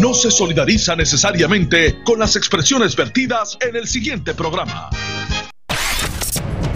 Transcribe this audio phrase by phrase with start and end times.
[0.00, 4.88] no se solidariza necesariamente con las expresiones vertidas en el siguiente programa.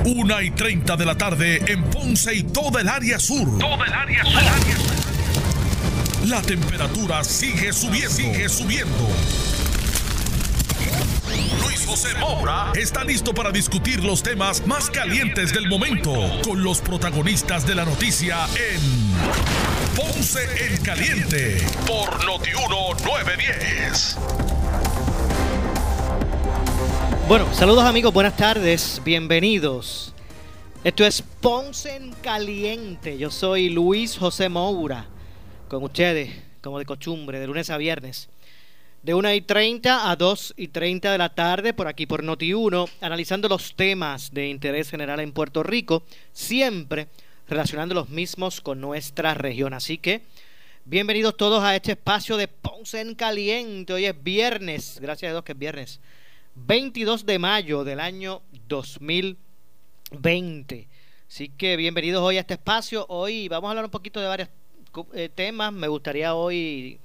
[0.05, 3.59] Una y 30 de la tarde en Ponce y toda el área sur.
[3.59, 4.43] Toda el área sur.
[6.29, 8.11] La temperatura sigue subiendo.
[8.11, 9.09] Sigue subiendo.
[11.63, 16.13] Luis José Moura está listo para discutir los temas más calientes del momento
[16.45, 24.19] con los protagonistas de la noticia en Ponce en Caliente por Notiuno 910.
[27.29, 30.13] Bueno, saludos amigos, buenas tardes, bienvenidos.
[30.83, 33.17] Esto es Ponce en Caliente.
[33.19, 35.07] Yo soy Luis José Moura,
[35.69, 38.29] con ustedes, como de costumbre, de lunes a viernes
[39.05, 42.89] de 1 y 30 a 2 y 30 de la tarde por aquí por Noti1,
[43.03, 47.09] analizando los temas de interés general en Puerto Rico, siempre
[47.49, 49.75] relacionando los mismos con nuestra región.
[49.75, 50.23] Así que
[50.85, 53.93] bienvenidos todos a este espacio de Ponce en Caliente.
[53.93, 56.01] Hoy es viernes, gracias a Dios que es viernes,
[56.55, 60.89] 22 de mayo del año 2020.
[61.29, 63.05] Así que bienvenidos hoy a este espacio.
[63.09, 64.49] Hoy vamos a hablar un poquito de varios
[65.13, 65.73] eh, temas.
[65.73, 67.01] Me gustaría hoy,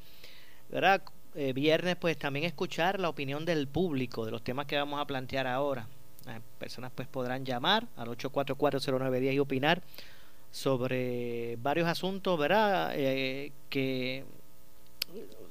[0.70, 1.02] ¿verdad?
[1.36, 5.06] Eh, viernes pues también escuchar la opinión del público de los temas que vamos a
[5.06, 5.88] plantear ahora.
[6.26, 9.82] Las personas pues podrán llamar al 8440910 y opinar
[10.52, 12.94] sobre varios asuntos, ¿verdad?
[12.96, 14.26] Eh, que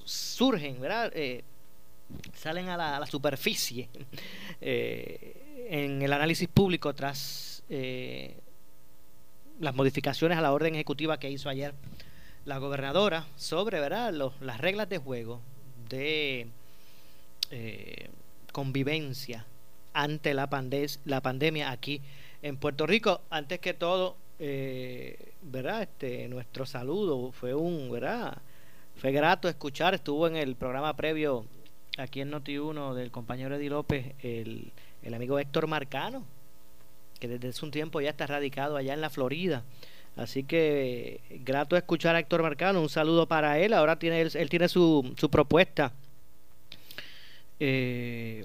[0.04, 1.12] surgen, ¿verdad?
[1.14, 1.44] Eh,
[2.34, 3.88] salen a la, superficie
[4.60, 7.62] en el análisis público tras
[9.60, 11.74] las modificaciones a la orden ejecutiva que hizo ayer
[12.44, 14.12] la gobernadora sobre ¿verdad?
[14.41, 15.41] las reglas de juego
[15.88, 16.46] de
[17.50, 18.08] eh,
[18.52, 19.44] convivencia
[19.92, 20.48] ante la,
[21.04, 22.00] la pandemia aquí
[22.42, 23.20] en Puerto Rico.
[23.30, 25.83] Antes que todo, eh, ¿verdad?
[25.83, 28.39] Este, nuestro saludo fue un, ¿verdad?
[28.97, 31.47] Fue grato escuchar, estuvo en el programa previo
[31.97, 34.72] aquí en Noti1 del compañero Eddie López, el,
[35.03, 36.25] el amigo Héctor Marcano,
[37.19, 39.65] que desde hace un tiempo ya está radicado allá en la Florida.
[40.16, 43.72] Así que grato escuchar a Héctor Marcano, un saludo para él.
[43.72, 45.93] Ahora tiene él, tiene su, su propuesta
[47.60, 48.44] eh,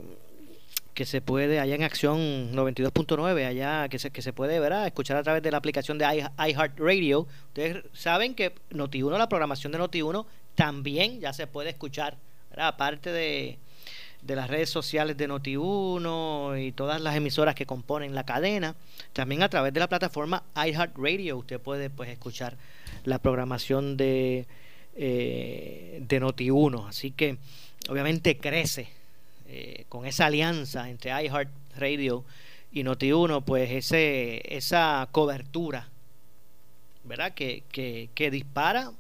[0.94, 4.86] que se puede allá en acción 92.9, allá que se, que se puede ¿verdad?
[4.86, 6.06] escuchar a través de la aplicación de
[6.38, 7.28] iHeartRadio.
[7.48, 12.18] Ustedes saben que Noti1, la programación de Noti1 también ya se puede escuchar,
[12.56, 13.58] aparte de
[14.24, 18.75] de las redes sociales de Noti1 y todas las emisoras que componen la cadena.
[19.12, 22.56] También a través de la plataforma iHeartRadio usted puede pues escuchar
[23.04, 24.48] la programación de,
[24.96, 26.88] eh, de Noti1.
[26.88, 27.38] Así que
[27.90, 28.88] obviamente crece
[29.56, 32.25] eh, con esa alianza entre iHeartRadio
[32.72, 35.90] y Noti1, pues ese, esa cobertura,
[37.03, 37.36] ¿verdad?
[37.36, 38.92] Que, que, que dispara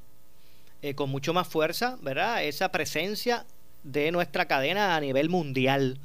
[0.83, 2.43] eh, con mucho más fuerza, ¿verdad?
[2.43, 3.47] Esa presencia
[3.81, 5.97] de nuestra cadena a nivel mundial.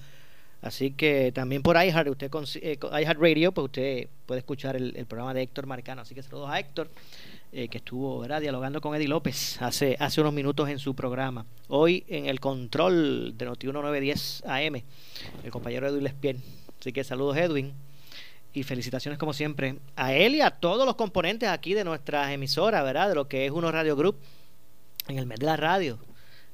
[0.63, 2.31] Así que también por iHeart, usted
[2.63, 2.79] eh,
[3.19, 6.01] Radio, pues usted puede escuchar el, programa de Héctor Marcano.
[6.01, 6.91] Así que saludos a Héctor,
[7.51, 11.47] eh, que estuvo dialogando con Eddie López hace, hace unos minutos en su programa.
[11.69, 14.83] Hoy en el control de Noti 1910 AM,
[15.45, 16.43] el compañero Edwin Lespien.
[16.79, 17.73] Así que saludos Edwin
[18.53, 22.83] y felicitaciones como siempre a él y a todos los componentes aquí de nuestra emisora,
[22.83, 23.09] ¿verdad?
[23.09, 24.17] De lo que es Uno Radio Group
[25.09, 25.99] en el mes de la radio.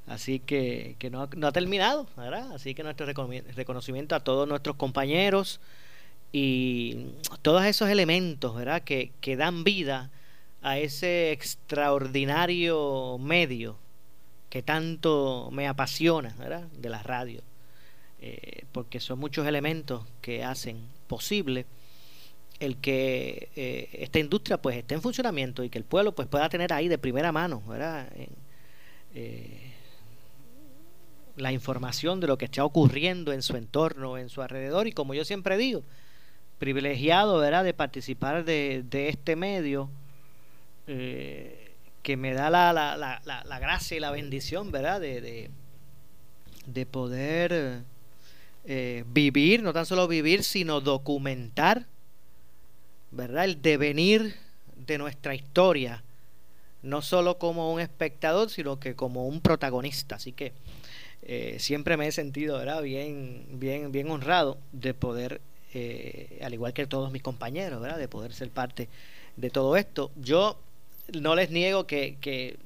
[0.06, 2.52] Así que, que no, no, ha terminado, ¿verdad?
[2.52, 5.60] Así que nuestro reconocimiento a todos nuestros compañeros
[6.30, 7.06] y
[7.42, 8.82] todos esos elementos, ¿verdad?
[8.82, 10.12] Que, que dan vida
[10.64, 13.76] a ese extraordinario medio
[14.48, 16.62] que tanto me apasiona, ¿verdad?
[16.72, 17.42] De la radio.
[18.20, 21.66] Eh, porque son muchos elementos que hacen posible
[22.58, 26.48] el que eh, esta industria pues esté en funcionamiento y que el pueblo pues pueda
[26.48, 28.08] tener ahí de primera mano, ¿verdad?
[29.14, 29.72] Eh,
[31.36, 35.14] la información de lo que está ocurriendo en su entorno, en su alrededor y como
[35.14, 35.82] yo siempre digo,
[36.58, 37.64] privilegiado ¿verdad?
[37.64, 39.90] de participar de, este medio
[40.86, 41.70] eh,
[42.02, 45.00] que me da la, la, la, la, gracia y la bendición ¿verdad?
[45.00, 45.50] de,
[46.66, 47.82] de, poder
[48.66, 51.86] eh, vivir, no tan solo vivir, sino documentar
[53.10, 53.44] ¿verdad?
[53.44, 54.34] el devenir
[54.76, 56.04] de nuestra historia,
[56.82, 60.16] no solo como un espectador, sino que como un protagonista.
[60.16, 60.52] Así que
[61.22, 62.82] eh, siempre me he sentido ¿verdad?
[62.82, 65.40] Bien, bien, bien honrado de poder,
[66.42, 67.96] al igual que todos mis compañeros, ¿verdad?
[67.96, 68.90] de poder ser parte
[69.36, 70.10] de todo esto.
[70.16, 70.58] Yo
[71.12, 72.58] no les niego que,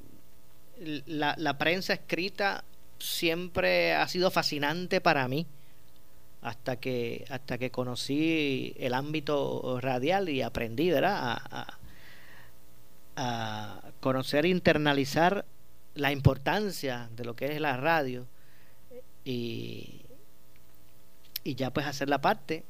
[1.07, 2.65] la, la prensa escrita
[2.99, 5.47] siempre ha sido fascinante para mí
[6.41, 11.41] hasta que hasta que conocí el ámbito radial y aprendí ¿verdad?
[11.51, 11.75] A,
[14.01, 15.45] conocer e internalizar
[15.97, 18.29] la importancia de lo que es la radio
[19.25, 20.03] y,
[21.45, 22.63] ya pues hacer la parte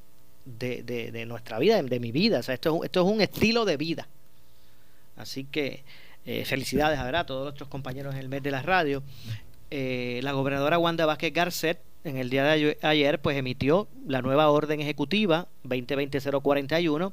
[0.47, 2.39] de, de, nuestra vida, de, mi vida.
[2.39, 4.09] O sea, esto, es, esto es un estilo de vida.
[5.19, 5.85] Así que
[6.25, 9.03] eh, felicidades a todos nuestros compañeros en el mes de la radio.
[9.71, 14.49] Eh, la gobernadora Wanda Vázquez Garcet en el día de ayer pues emitió la nueva
[14.49, 17.13] orden ejecutiva 2020-041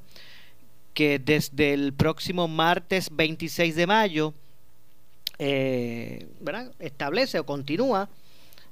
[0.93, 4.33] que desde el próximo martes 26 de mayo
[5.39, 6.27] eh,
[6.79, 8.07] establece o continúa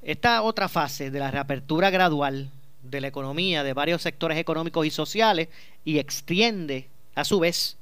[0.02, 2.50] esta otra fase de la reapertura gradual
[2.84, 5.50] de la economía de varios sectores económicos y sociales
[5.84, 7.78] y extiende a su vez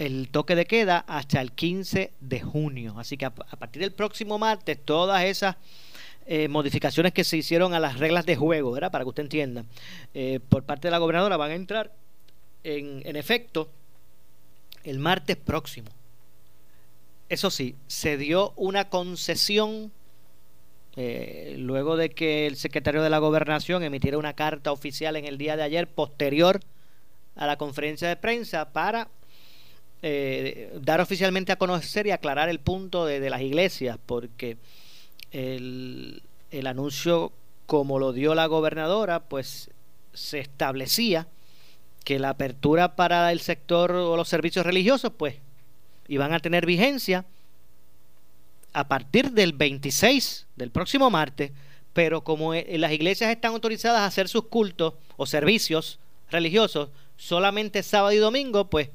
[0.00, 2.94] el toque de queda hasta el 15 de junio.
[2.98, 5.56] Así que a, partir del próximo martes todas esas
[6.24, 8.90] eh, modificaciones que se hicieron a las reglas de juego, ¿verdad?
[8.90, 9.66] Para que usted entienda,
[10.14, 11.92] eh, por parte de la gobernadora van a entrar
[12.64, 13.68] en, efecto
[14.84, 15.90] el martes próximo.
[17.28, 19.92] Eso sí, se dio una concesión
[20.96, 25.36] eh, luego de que el secretario de la gobernación emitiera una carta oficial en el
[25.36, 26.60] día de ayer posterior
[27.36, 29.08] a la conferencia de prensa para
[30.02, 34.56] eh, dar oficialmente a conocer y aclarar el punto de, las iglesias, porque
[35.32, 37.32] el, el anuncio
[37.66, 39.70] como lo dio la gobernadora, pues
[40.12, 41.28] se establecía
[42.04, 45.36] que la apertura para el sector o los servicios religiosos, pues,
[46.08, 47.24] iban a tener vigencia
[48.72, 51.52] a partir del 26 del próximo martes,
[51.92, 55.98] pero como e, las iglesias están autorizadas a hacer sus cultos o servicios
[56.30, 58.90] religiosos solamente sábado y domingo, pues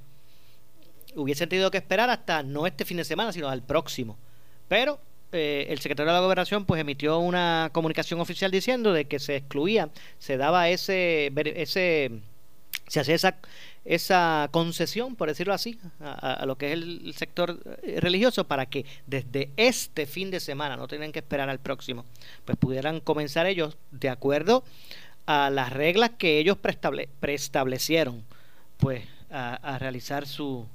[1.16, 4.18] hubiesen tenido que esperar hasta no este fin de semana, sino al próximo.
[4.68, 5.00] Pero
[5.32, 9.36] eh, el secretario de la gobernación pues emitió una comunicación oficial diciendo de que se
[9.36, 9.90] excluía,
[10.20, 12.12] se daba ese, ese
[12.88, 13.38] se hacía esa
[13.86, 18.86] esa concesión, por decirlo así, a, lo que es el, sector eh, religioso para que
[19.06, 22.04] desde este fin de semana, no tienen que esperar al próximo,
[22.44, 24.64] pues pudieran comenzar ellos de acuerdo
[25.28, 26.58] a las reglas que ellos
[27.20, 28.24] preestablecieron,
[28.78, 30.66] pues a, realizar su,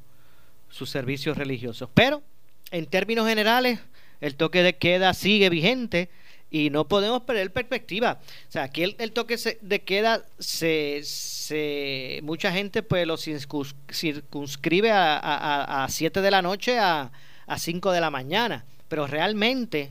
[0.70, 1.90] sus servicios religiosos.
[1.92, 2.22] Pero,
[2.70, 3.80] en términos generales,
[4.20, 6.08] el toque de queda sigue vigente
[6.50, 8.20] y no podemos perder perspectiva.
[8.48, 15.16] O sea, aquí el, toque de queda se, se, mucha gente pues lo circunscribe a,
[15.18, 17.12] a, a 7 de la noche a,
[17.46, 19.90] a 5 de la mañana, pero realmente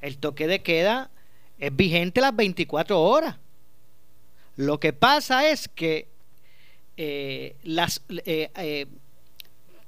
[0.00, 1.10] el toque de queda
[1.58, 3.36] es vigente las 24 horas.
[4.56, 6.08] Lo que pasa es que
[6.96, 8.86] eh, las eh, eh,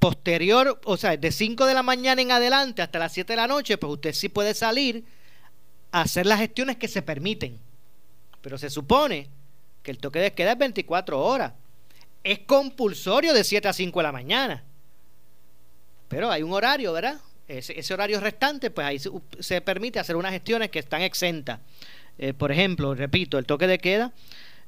[0.06, 3.48] posterior, o sea, de 5 de la mañana en adelante hasta las 7 de la
[3.48, 5.02] noche, pues usted sí puede salir
[5.90, 7.58] hacer las gestiones que se permiten.
[8.40, 9.26] Pero se supone
[9.82, 11.54] que el toque de queda es 24 horas.
[12.22, 14.62] Es compulsorio de 7 a 5 de la mañana.
[16.06, 17.16] Pero hay un horario, ¿verdad?
[17.48, 19.00] Ese, horario restante, pues ahí
[19.40, 21.58] se, permite hacer unas gestiones que están exentas.
[22.16, 24.12] Eh, por ejemplo, repito, el toque de queda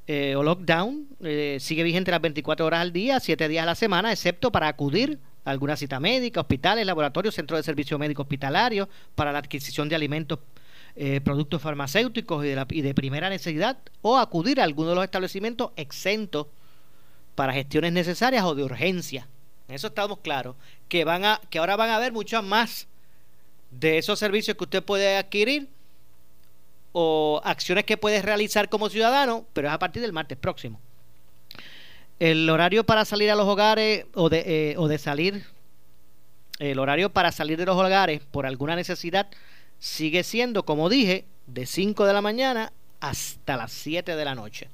[0.08, 3.74] eh, o lockdown eh, sigue vigente las 24 horas al día, 7 días a la
[3.76, 8.88] semana, excepto para acudir a alguna cita médica, hospitales, laboratorios, centros de servicio médico hospitalario,
[9.14, 10.38] para la adquisición de alimentos
[10.96, 15.04] eh, productos farmacéuticos y de, y de primera necesidad o acudir a alguno de los
[15.04, 16.48] establecimientos exentos
[17.34, 19.28] para gestiones necesarias o de urgencia.
[19.68, 20.56] En eso estamos claros.
[20.88, 22.88] Que, van a, que ahora van a haber muchas más
[23.70, 25.68] de esos servicios que usted puede adquirir
[26.92, 30.80] o acciones que puede realizar como ciudadano, pero es a partir del martes próximo.
[32.18, 35.44] El horario para salir a los hogares o de, eh, o de salir,
[36.58, 39.28] el horario para salir de los hogares por alguna necesidad
[39.78, 44.68] sigue siendo, como dije, de 5 de la mañana hasta las 7 de la noche.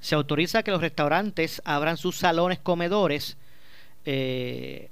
[0.00, 3.36] Se autoriza que los restaurantes abran sus salones comedores
[4.04, 4.90] eh,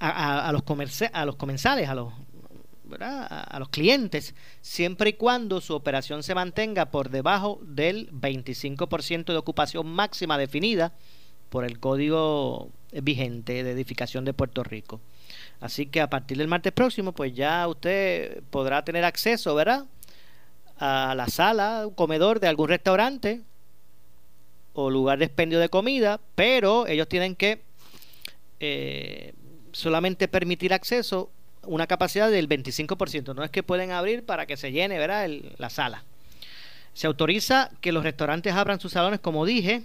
[0.00, 0.62] a, los
[1.12, 2.12] a los comensales, a los,
[3.00, 9.36] a los clientes, siempre y cuando su operación se mantenga por debajo del 25% de
[9.36, 10.92] ocupación máxima definida
[11.50, 15.00] por el Código vigente de edificación de Puerto Rico.
[15.60, 19.84] Así que a partir del martes próximo, pues ya usted podrá tener acceso, ¿verdad?
[20.78, 23.42] A la sala, un comedor de algún restaurante
[24.72, 27.60] o lugar de expendio de comida, pero ellos tienen que
[28.60, 29.34] eh,
[29.72, 31.30] solamente permitir acceso
[31.66, 33.34] una capacidad del 25%.
[33.34, 35.28] No es que pueden abrir para que se llene, ¿verdad?
[35.58, 36.04] la sala.
[36.94, 39.82] Se autoriza que los restaurantes abran sus salones, como dije,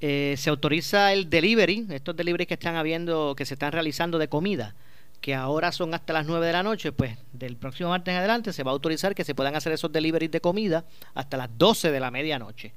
[0.00, 4.28] eh, se autoriza el delivery, estos deliveries que están habiendo, que se están realizando de
[4.28, 4.74] comida,
[5.20, 8.52] que ahora son hasta las 9 de la noche, pues del próximo martes en adelante
[8.52, 11.90] se va a autorizar que se puedan hacer esos deliveries de comida hasta las 12
[11.90, 12.72] de la medianoche.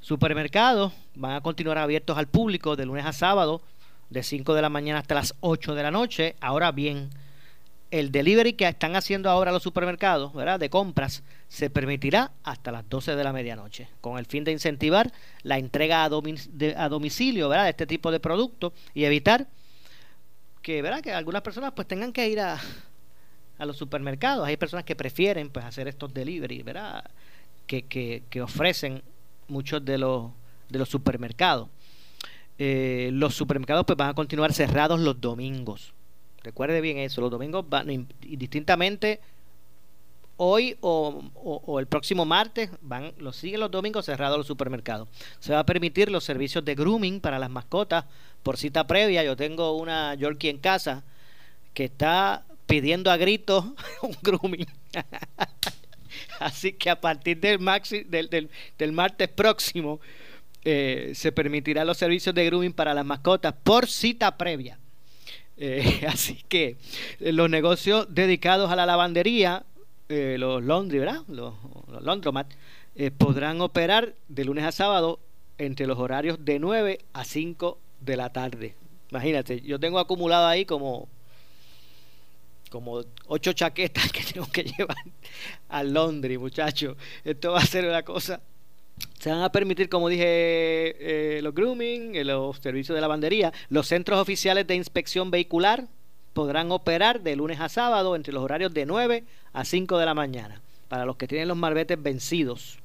[0.00, 3.62] Supermercados van a continuar abiertos al público de lunes a sábado,
[4.10, 6.36] de 5 de la mañana hasta las 8 de la noche.
[6.40, 7.10] Ahora bien,
[7.90, 10.60] el delivery que están haciendo ahora los supermercados, ¿verdad?
[10.60, 15.12] De compras, se permitirá hasta las 12 de la medianoche, con el fin de incentivar
[15.42, 17.64] la entrega a, domicilio, ¿verdad?
[17.64, 19.48] De este tipo de productos y evitar
[20.62, 21.00] que, ¿verdad?
[21.00, 22.60] Que algunas personas pues tengan que ir a,
[23.58, 24.46] a los supermercados.
[24.46, 27.04] Hay personas que prefieren pues hacer estos delivery, ¿verdad?
[27.66, 29.02] Que, que, que ofrecen
[29.48, 30.30] muchos de los,
[30.68, 31.68] de los supermercados.
[32.62, 35.94] Eh, los supermercados pues van a continuar cerrados los domingos
[36.42, 37.90] Recuerde bien eso, los domingos van
[38.22, 39.20] indistintamente
[40.36, 41.22] hoy o,
[41.78, 45.08] el próximo martes van los siguen los domingos cerrados los supermercados.
[45.38, 48.06] Se va a permitir los servicios de grooming para las mascotas
[48.42, 49.22] por cita previa.
[49.22, 51.04] Yo tengo una Yorkie en casa
[51.74, 53.66] que está pidiendo a gritos
[54.02, 54.66] un grooming.
[56.40, 58.30] Así que a partir del, maxi, del,
[58.78, 60.00] del, martes próximo
[60.64, 64.78] eh, se permitirá los servicios de grooming para las mascotas por cita previa.
[65.56, 66.76] Eh, así que
[67.20, 69.64] eh, los negocios dedicados a la lavandería,
[70.08, 71.22] los laundry, ¿verdad?
[71.28, 71.54] Los,
[72.02, 72.52] laundromat,
[73.16, 75.20] podrán operar de lunes a sábado
[75.56, 78.74] entre los horarios de 9 a 5 de la tarde.
[79.10, 81.08] Imagínate, yo tengo acumulado ahí como
[82.70, 84.96] como ocho chaquetas que tengo que llevar
[85.68, 86.96] al laundry, muchachos.
[87.24, 88.40] Esto va a ser una cosa
[89.18, 93.52] se van a permitir, como dije, eh, los grooming, eh, los servicios de lavandería.
[93.68, 95.88] Los centros oficiales de inspección vehicular
[96.32, 100.14] podrán operar de lunes a sábado entre los horarios de 9 a 5 de la
[100.14, 102.78] mañana, para los que tienen los marbetes vencidos.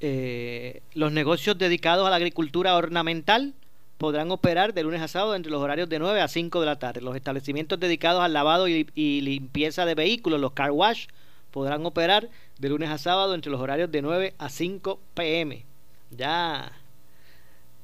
[0.00, 3.54] Eh, los negocios dedicados a la agricultura ornamental
[3.98, 6.80] podrán operar de lunes a sábado entre los horarios de 9 a 5 de la
[6.80, 7.02] tarde.
[7.02, 11.06] Los establecimientos dedicados al lavado y, y limpieza de vehículos, los car wash,
[11.52, 12.28] podrán operar
[12.62, 15.66] de lunes a sábado entre los horarios de 9 a 5 pm.
[16.12, 16.70] Ya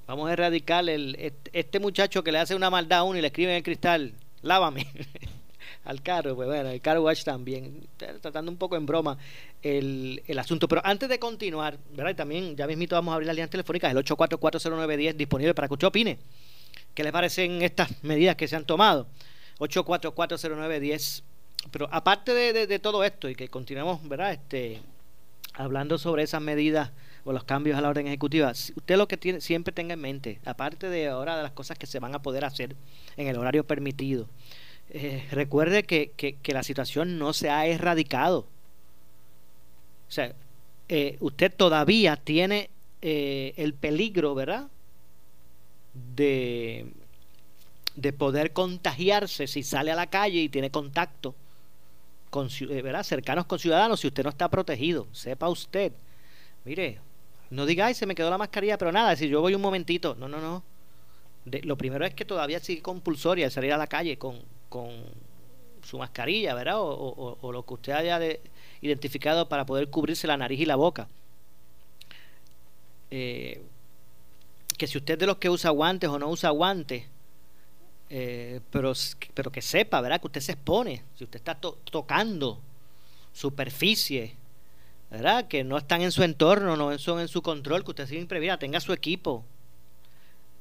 [0.07, 3.27] vamos a erradicar el, este muchacho que le hace una maldad a uno y le
[3.27, 4.87] escribe en el cristal, lávame
[5.85, 9.19] al carro, pues bueno, el car watch también, tratando un poco en broma
[9.63, 10.69] el, el asunto.
[10.69, 12.13] Pero antes de continuar, ¿verdad?
[12.13, 15.75] Y también ya mismito vamos a abrir la línea telefónica, el 8440910 disponible para que
[15.75, 16.21] usted opine.
[16.95, 19.09] ¿Qué le parecen estas medidas que se han tomado?
[19.59, 21.25] 8440910
[21.71, 24.33] pero aparte de, todo esto y que continuemos, ¿verdad?
[24.33, 24.81] Este,
[25.55, 26.91] hablando sobre esas medidas
[27.25, 30.41] o los cambios a la orden ejecutiva, usted lo que tiene, siempre tenga en mente,
[30.45, 32.75] aparte de ahora de las cosas que se van a poder hacer
[33.17, 34.29] en el horario permitido,
[34.91, 38.47] eh, recuerde que, que, la situación no se ha erradicado.
[40.09, 40.33] O sea,
[40.89, 42.71] eh, usted todavía tiene
[43.03, 44.69] eh, el peligro, ¿verdad?
[46.17, 46.87] De,
[47.97, 51.35] de poder contagiarse si sale a la calle y tiene contacto
[52.31, 53.03] con, eh, ¿verdad?
[53.03, 55.07] cercanos con ciudadanos si usted no está protegido.
[55.13, 55.93] Sepa usted.
[56.65, 57.01] Mire,
[57.51, 60.15] no diga, se me quedó la mascarilla, pero nada, si yo voy un momentito.
[60.15, 60.63] No, no, no.
[61.45, 64.91] lo primero es que todavía sigue compulsoria salir a la calle con, con
[65.83, 66.77] su mascarilla, ¿verdad?
[66.79, 68.21] O, lo que usted haya
[68.81, 71.09] identificado para poder cubrirse la nariz y la boca.
[73.11, 73.63] Eh,
[74.77, 77.05] que si usted es de los que usa guantes o no usa guantes,
[78.11, 78.93] eh, pero,
[79.35, 80.21] pero que sepa, ¿verdad?
[80.21, 82.61] Que usted se expone, si usted está tocando
[83.33, 84.35] superficie,
[85.11, 85.47] ¿verdad?
[85.47, 88.59] Que no están en su entorno, no son en su control, que usted siempre, mira,
[88.59, 89.45] tenga su equipo,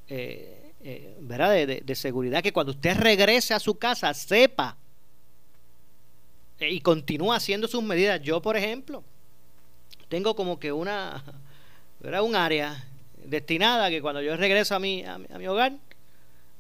[0.09, 1.53] eh, eh, ¿verdad?
[1.53, 4.77] De, seguridad, que cuando usted regrese a su casa, sepa
[6.59, 8.21] y continúe haciendo sus medidas.
[8.21, 9.03] Yo, por ejemplo,
[10.09, 11.23] tengo como que una,
[12.01, 12.23] ¿verdad?
[12.23, 12.83] Un área
[13.23, 15.73] destinada que cuando yo regreso a mi, a mi hogar,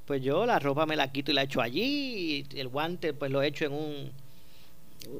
[0.07, 3.29] pues yo la ropa me la quito y la echo allí, y el guante pues
[3.29, 4.11] lo echo en un,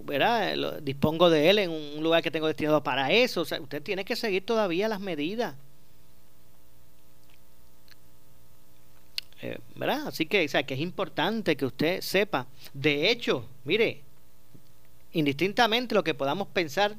[0.05, 0.79] ¿verdad?
[0.81, 3.41] dispongo de él en un lugar que tengo destinado para eso.
[3.41, 5.55] O sea, usted tiene que seguir todavía las medidas.
[9.41, 10.07] Eh, ¿Verdad?
[10.07, 12.47] Así que, o sea, que es importante que usted sepa.
[12.73, 14.01] De hecho, mire,
[15.13, 16.95] indistintamente lo que podamos pensar,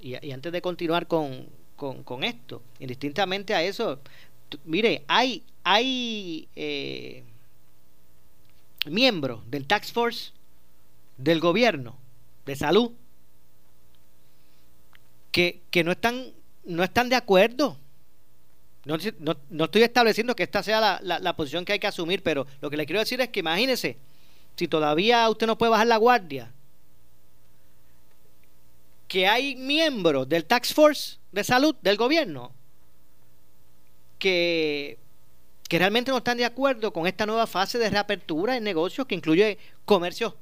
[0.00, 4.00] y, antes de continuar con, con, con, esto, indistintamente a eso,
[4.64, 7.24] mire, hay, hay eh,
[8.86, 10.32] miembros del Tax Force
[11.16, 11.96] del gobierno
[12.44, 12.92] de salud
[15.32, 16.32] que, no, están,
[16.64, 17.76] no están de acuerdo.
[18.86, 18.96] No,
[19.50, 22.70] no, estoy estableciendo que esta sea la, la, posición que hay que asumir, pero lo
[22.70, 23.98] que le quiero decir es que imagínese,
[24.56, 26.52] si todavía usted no puede bajar la guardia,
[29.08, 32.52] que hay miembros del Tax Force de salud del gobierno
[34.18, 34.98] que,
[35.68, 39.58] realmente no están de acuerdo con esta nueva fase de reapertura en negocios que incluye
[39.84, 40.34] comercios,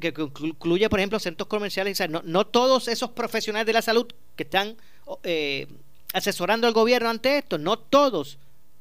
[0.00, 2.00] que incluye, por ejemplo, centros comerciales.
[2.08, 4.76] No, no todos esos profesionales de la salud que están
[5.24, 5.66] eh,
[6.12, 8.38] asesorando al gobierno ante esto, no todos,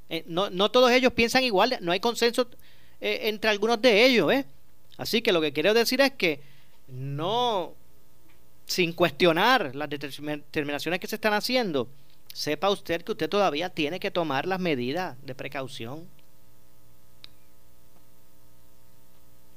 [0.10, 2.48] eh, no, no todos ellos piensan igual, no hay consenso
[3.02, 4.32] eh, entre algunos de ellos.
[4.98, 6.42] Así que lo que quiero decir es que
[6.88, 7.74] no,
[8.66, 11.88] sin cuestionar las determinaciones que se están haciendo,
[12.34, 16.08] sepa usted que usted todavía tiene que tomar las medidas de precaución.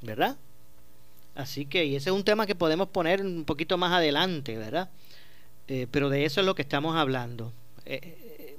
[0.00, 0.37] ¿Verdad?
[1.35, 4.91] Así que, y ese es un tema que podemos poner un poquito más adelante, ¿verdad?
[5.69, 7.52] Eh, pero de eso es lo que estamos hablando.
[7.87, 8.57] Eh, eh,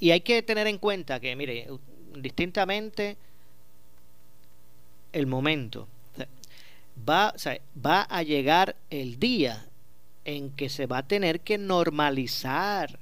[0.00, 1.68] y hay que tener en cuenta que, mire,
[2.16, 3.16] distintamente
[5.12, 5.88] el momento.
[7.08, 7.34] Va,
[7.84, 9.66] va a llegar el día
[10.24, 12.98] en que se va a tener que normalizar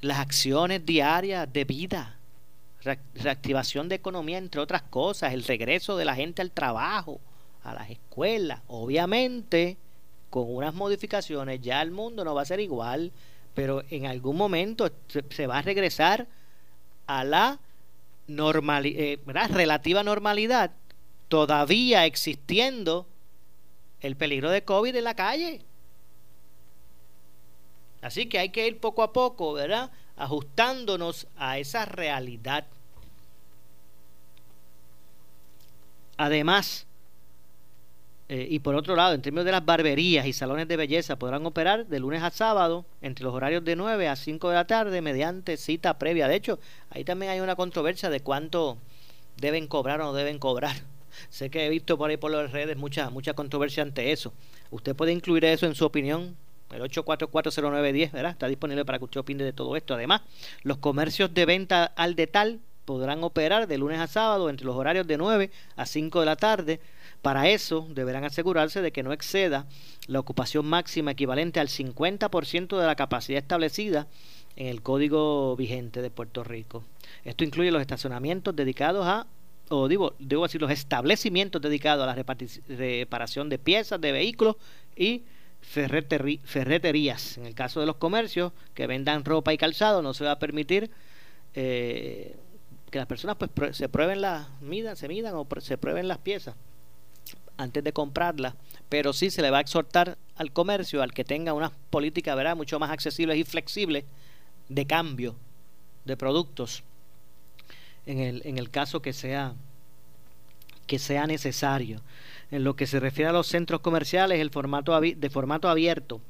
[0.00, 2.16] las acciones diarias de vida,
[3.14, 7.20] reactivación de economía, entre otras cosas, el regreso de la gente al trabajo,
[7.62, 8.60] a las escuelas.
[8.68, 9.76] Obviamente,
[10.30, 13.12] con unas modificaciones, ya el mundo no va a ser igual,
[13.54, 16.26] pero en algún momento se va a regresar
[17.06, 17.58] a la
[18.28, 19.18] eh,
[19.50, 20.70] relativa normalidad,
[21.28, 23.06] todavía existiendo
[24.00, 25.62] el peligro de COVID en la calle.
[28.02, 29.90] Así que hay que ir poco a poco, ¿verdad?
[30.16, 32.66] Ajustándonos a esa realidad.
[36.16, 36.86] Además,
[38.32, 41.44] eh, y por otro lado, en términos de las barberías y salones de belleza, podrán
[41.46, 45.02] operar de lunes a sábado entre los horarios de 9 a 5 de la tarde
[45.02, 46.28] mediante cita previa.
[46.28, 48.78] De hecho, ahí también hay una controversia de cuánto
[49.36, 50.76] deben cobrar o no deben cobrar.
[51.28, 54.32] Sé que he visto por ahí por las redes mucha, mucha controversia ante eso.
[54.70, 56.36] Usted puede incluir eso en su opinión.
[56.70, 58.32] El 8440910, ¿verdad?
[58.32, 59.94] Está disponible para que usted opine de todo esto.
[59.94, 60.22] Además,
[60.62, 65.06] los comercios de venta al detal podrán operar de lunes a sábado entre los horarios
[65.06, 66.80] de 9 a 5 de la tarde
[67.22, 69.66] para eso deberán asegurarse de que no exceda
[70.06, 74.06] la ocupación máxima equivalente al 50% de la capacidad establecida
[74.56, 76.82] en el código vigente de Puerto Rico.
[77.24, 79.26] Esto incluye los estacionamientos dedicados a,
[79.68, 82.24] o digo, debo decir, los establecimientos dedicados a la
[82.68, 84.56] reparación de piezas de vehículos
[84.96, 85.22] y
[85.62, 87.38] ferreterías.
[87.38, 90.38] En el caso de los comercios que vendan ropa y calzado, no se va a
[90.38, 90.90] permitir
[91.54, 92.36] eh,
[92.90, 96.54] que las personas pues se prueben las midan, se midan o se prueben las piezas
[97.56, 98.56] antes de comprarla,
[98.88, 102.56] pero sí se le va a exhortar al comercio, al que tenga unas políticas ¿verdad?
[102.56, 104.04] mucho más accesibles y flexibles
[104.68, 105.36] de cambio
[106.06, 106.82] de productos
[108.06, 109.54] en el, en el caso que sea
[110.86, 112.00] que sea necesario.
[112.50, 116.20] En lo que se refiere a los centros comerciales, el formato de formato abierto,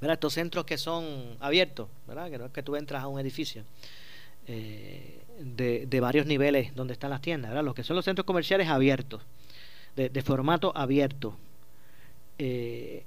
[0.00, 0.14] ¿verdad?
[0.14, 2.30] estos centros que son abiertos, ¿verdad?
[2.30, 3.62] que no es que tú entras a un edificio
[4.48, 7.64] eh, de, de, varios niveles donde están las tiendas, ¿verdad?
[7.64, 9.22] los que son los centros comerciales abiertos
[9.96, 11.36] de, formato abierto.
[12.38, 13.02] Eh,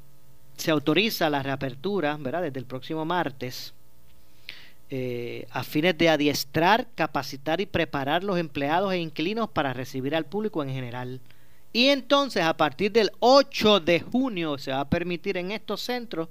[0.57, 2.41] se autoriza la reapertura, ¿verdad?
[2.41, 3.73] Desde el próximo martes,
[4.89, 10.25] eh, a fines de adiestrar, capacitar y preparar los empleados e inquilinos para recibir al
[10.25, 11.21] público en general.
[11.71, 16.29] Y entonces, a partir del 8 de junio, se va a permitir en estos centros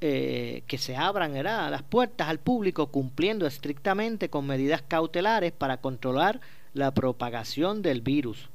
[0.00, 6.40] eh, que se abran las puertas al público cumpliendo estrictamente con medidas cautelares para controlar
[6.72, 8.48] la propagación del virus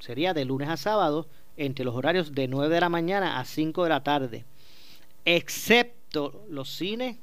[0.00, 3.82] sería de lunes a sábado entre los horarios de 9 de la mañana a 5
[3.84, 4.44] de la tarde,
[5.24, 7.16] excepto los cines,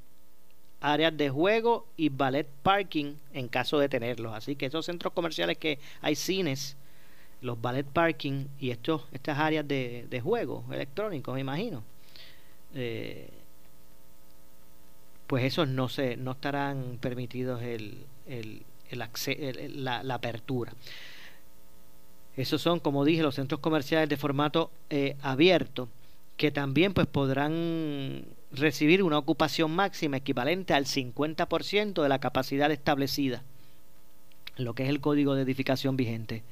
[0.81, 4.33] áreas de juego y ballet parking en caso de tenerlos.
[4.33, 6.77] Así que esos centros comerciales que hay cines,
[7.45, 11.83] los ballet parking y estos, estas áreas de, de juego electrónicos, me imagino,
[12.73, 13.29] eh,
[15.27, 20.73] pues esos no, se, no estarán permitidos el, el, el, la, la apertura.
[22.35, 25.87] Esos son, como dije, los centros comerciales de formato eh, abierto,
[26.37, 33.43] que también pues podrán recibir una ocupación máxima equivalente al 50% de la capacidad establecida,
[34.57, 36.43] lo que es el código de edificación vigente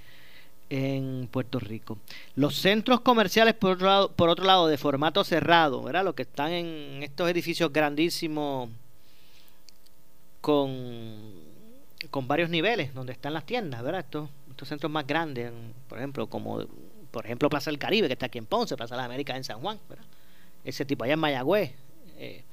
[0.73, 1.99] en Puerto Rico.
[2.35, 6.03] Los centros comerciales, por otro lado, por otro lado de formato cerrado, ¿verdad?
[6.03, 8.69] los que están en estos edificios grandísimos
[10.41, 11.31] con,
[12.09, 14.01] con varios niveles, donde están las tiendas, ¿verdad?
[14.01, 15.51] Estos estos centros más grandes,
[15.87, 16.63] por ejemplo, como
[17.11, 19.43] por ejemplo Plaza del Caribe, que está aquí en Ponce, Plaza de las Américas en
[19.43, 19.79] San Juan,
[20.63, 21.71] ese tipo allá en Mayagüez,
[22.17, 22.43] eh,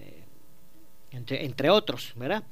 [0.00, 0.24] eh,
[1.10, 2.42] entre, entre, otros, ¿verdad?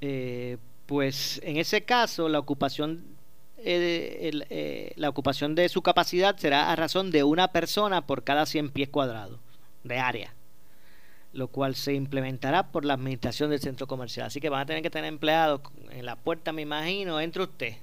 [0.00, 0.56] Eh,
[0.86, 3.13] pues en ese caso la ocupación
[3.64, 8.88] la ocupación de su capacidad será a razón de una persona por cada 100 pies
[8.88, 9.40] cuadrados
[9.82, 10.34] de área
[11.34, 14.28] lo cual se implementará por la administración del centro comercial.
[14.28, 17.74] Así que van a tener que tener empleados en la puerta, me imagino, entre usted.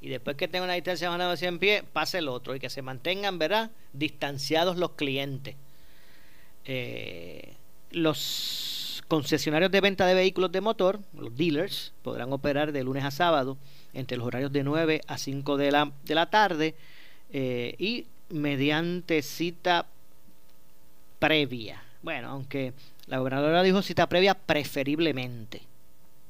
[0.00, 2.54] Y después que tenga una distancia más de 100 pies, pase el otro.
[2.54, 3.70] Y que se mantengan, ¿verdad?
[3.94, 5.56] Distanciados los clientes.
[6.66, 7.54] Eh,
[7.90, 8.18] los
[9.08, 13.56] concesionarios de venta de vehículos de motor, los dealers, podrán operar de lunes a sábado
[13.94, 16.74] entre los horarios de 9 a 5 de la, de la tarde
[17.32, 19.86] eh, y mediante cita
[21.18, 21.82] previa.
[22.02, 22.74] Bueno, aunque
[23.06, 25.62] la gobernadora dijo cita previa preferiblemente.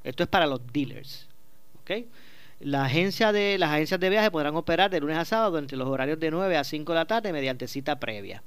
[0.04, 1.26] Esto es para los dealers.
[1.82, 2.06] ¿ok?
[2.60, 5.88] La agencia de, las agencias de viaje podrán operar de lunes a sábado entre los
[5.88, 8.42] horarios de 9 a 5 de la tarde mediante cita previa.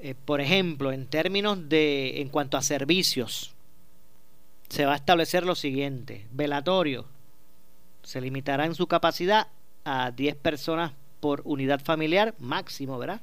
[0.00, 3.54] Eh, por ejemplo, en términos de, en cuanto a servicios,
[4.68, 6.26] se va a establecer lo siguiente.
[6.32, 7.06] Velatorio.
[8.02, 9.48] Se limitará en su capacidad
[9.84, 13.20] a 10 personas por unidad familiar, máximo, ¿verdad?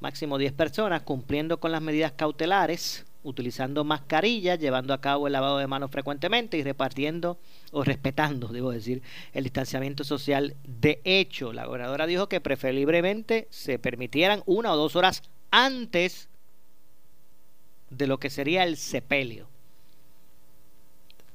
[0.00, 5.58] Máximo 10 personas, cumpliendo con las medidas cautelares, utilizando mascarillas, llevando a cabo el lavado
[5.58, 7.38] de manos frecuentemente y repartiendo
[7.70, 10.56] o respetando, debo decir, el distanciamiento social.
[10.64, 16.28] De hecho, la gobernadora dijo que preferiblemente se permitieran una o dos horas antes
[17.90, 19.48] de lo que sería el sepelio.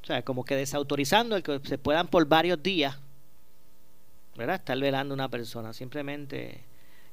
[0.04, 2.98] O sea, como que desautorizando el que se puedan por varios días,
[4.36, 4.58] ¿verdad?
[4.58, 5.74] Estar velando una persona.
[5.74, 6.62] Simplemente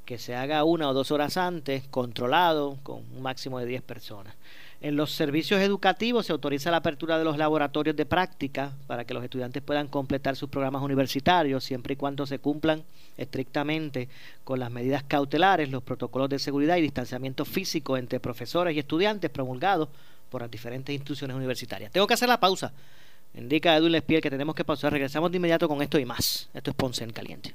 [0.05, 4.35] que se haga una o dos horas antes, controlado, con un máximo de 10 personas.
[4.83, 9.15] En los servicios educativos se autoriza la apertura de los laboratorios de práctica para que
[9.15, 12.83] los estudiantes puedan completar sus programas universitarios siempre y cuando se cumplan
[13.17, 14.09] estrictamente
[14.43, 19.31] con las medidas cautelares, los protocolos de seguridad y distanciamiento físico entre profesores y estudiantes
[19.31, 19.89] promulgados
[20.29, 21.93] por las diferentes instituciones universitarias.
[21.93, 22.73] Tengo que hacer la pausa.
[23.35, 24.93] Indica Edwin Lespiel que tenemos que pausar.
[24.93, 26.51] Regresamos de inmediato con esto y más.
[26.53, 27.55] Esto es Ponce en Caliente.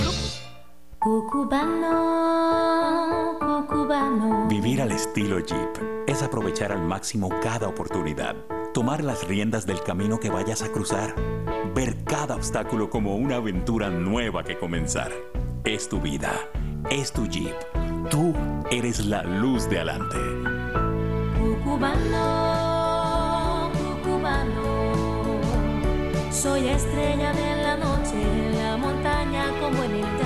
[1.01, 1.89] Cucubano,
[3.39, 4.47] cucubano.
[4.47, 8.35] Vivir al estilo Jeep es aprovechar al máximo cada oportunidad,
[8.71, 11.15] tomar las riendas del camino que vayas a cruzar,
[11.73, 15.11] ver cada obstáculo como una aventura nueva que comenzar.
[15.63, 16.33] Es tu vida,
[16.91, 17.55] es tu Jeep.
[18.11, 18.35] Tú
[18.69, 20.19] eres la luz de adelante.
[21.39, 22.91] Cucubano,
[23.73, 24.61] cucubano.
[26.29, 30.20] Soy estrella de la noche, en la montaña como en el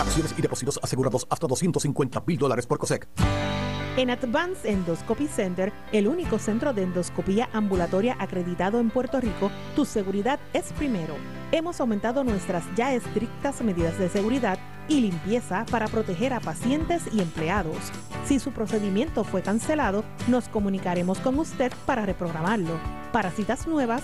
[0.00, 3.08] Acciones y depósitos asegurados hasta 250 mil dólares por COSEC.
[3.96, 9.84] En Advanced Endoscopy Center, el único centro de endoscopía ambulatoria acreditado en Puerto Rico, tu
[9.84, 11.14] seguridad es primero.
[11.52, 17.20] Hemos aumentado nuestras ya estrictas medidas de seguridad y limpieza para proteger a pacientes y
[17.20, 17.76] empleados.
[18.24, 22.78] Si su procedimiento fue cancelado, nos comunicaremos con usted para reprogramarlo.
[23.12, 24.02] Para citas nuevas,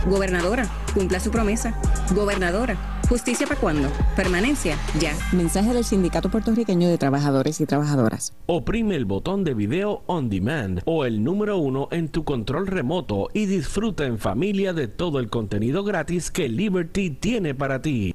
[0.06, 1.74] Gobernadora, cumpla su promesa.
[2.14, 2.76] Gobernadora,
[3.08, 3.88] ¿justicia para cuándo?
[4.16, 5.14] Permanencia, ya.
[5.32, 8.32] Mensaje del Sindicato Puertorriqueño de Trabajadores y Trabajadoras.
[8.46, 13.28] Oprime el botón de video on demand o el número uno en tu control remoto
[13.32, 18.14] y disfruta en familia de todo el contenido gratis que Liberty tiene para ti.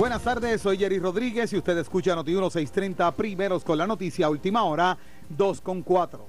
[0.00, 4.64] Buenas tardes, soy Jerry Rodríguez y usted escucha Noti 1630 primeros con la noticia última
[4.64, 4.96] hora
[5.28, 6.24] 2 con 4.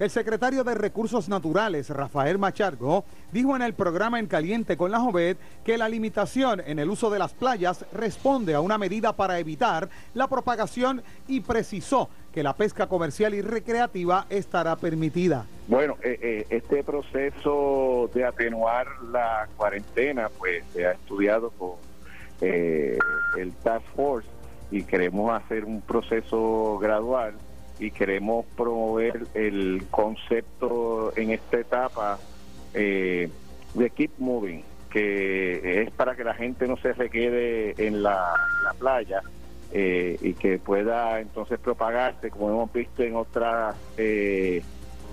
[0.00, 4.98] El secretario de Recursos Naturales, Rafael Machargo, dijo en el programa En Caliente con la
[4.98, 9.38] Jovet que la limitación en el uso de las playas responde a una medida para
[9.38, 15.46] evitar la propagación y precisó que la pesca comercial y recreativa estará permitida.
[15.68, 21.91] Bueno, eh, eh, este proceso de atenuar la cuarentena, pues se ha estudiado con
[22.42, 22.98] eh,
[23.38, 24.28] el Task Force
[24.70, 27.34] y queremos hacer un proceso gradual
[27.78, 32.18] y queremos promover el concepto en esta etapa
[32.74, 33.28] eh,
[33.74, 38.34] de keep moving, que es para que la gente no se requede en la,
[38.78, 39.22] playa
[39.72, 44.62] eh, y que pueda entonces propagarse, como hemos visto en otros eh,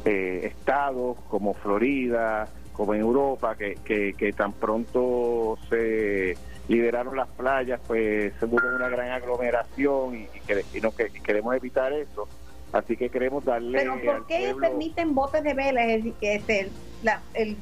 [0.06, 6.38] estados como Florida, como en Europa, que, que tan pronto se
[6.70, 12.28] liberaron las playas, pues se hubo una gran aglomeración y, y, queremos evitar eso.
[12.72, 13.80] Así que queremos darle.
[13.80, 15.84] Pero ¿por qué permiten botes de vela?
[15.84, 16.70] Es decir, que este,
[17.02, 17.58] la, el,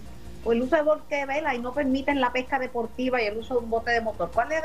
[0.45, 3.55] el uso de botes de vela y no permiten la pesca deportiva y el uso
[3.55, 4.29] de un bote de motor.
[4.33, 4.61] ¿Cuál es,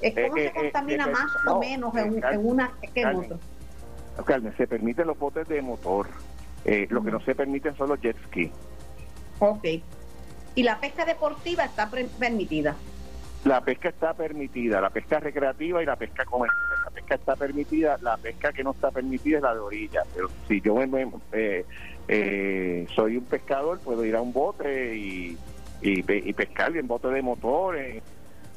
[0.00, 3.38] de, cómo se contamina más o menos en, una que en otro?
[4.56, 6.06] Se permiten los botes de motor.
[6.64, 8.52] Eh, Lo que no se permiten son los jet ski.
[9.40, 9.64] Ok.
[10.54, 12.76] ¿Y la pesca deportiva está permitida?
[13.44, 16.60] La pesca está permitida, la pesca recreativa y la pesca comercial.
[16.84, 20.02] La pesca está permitida, la pesca que no está permitida es la de orilla.
[20.14, 20.76] Pero si yo
[21.32, 21.64] eh,
[22.08, 25.38] eh, soy un pescador, puedo ir a un bote y,
[25.80, 28.02] y, y pescar en bote de motores.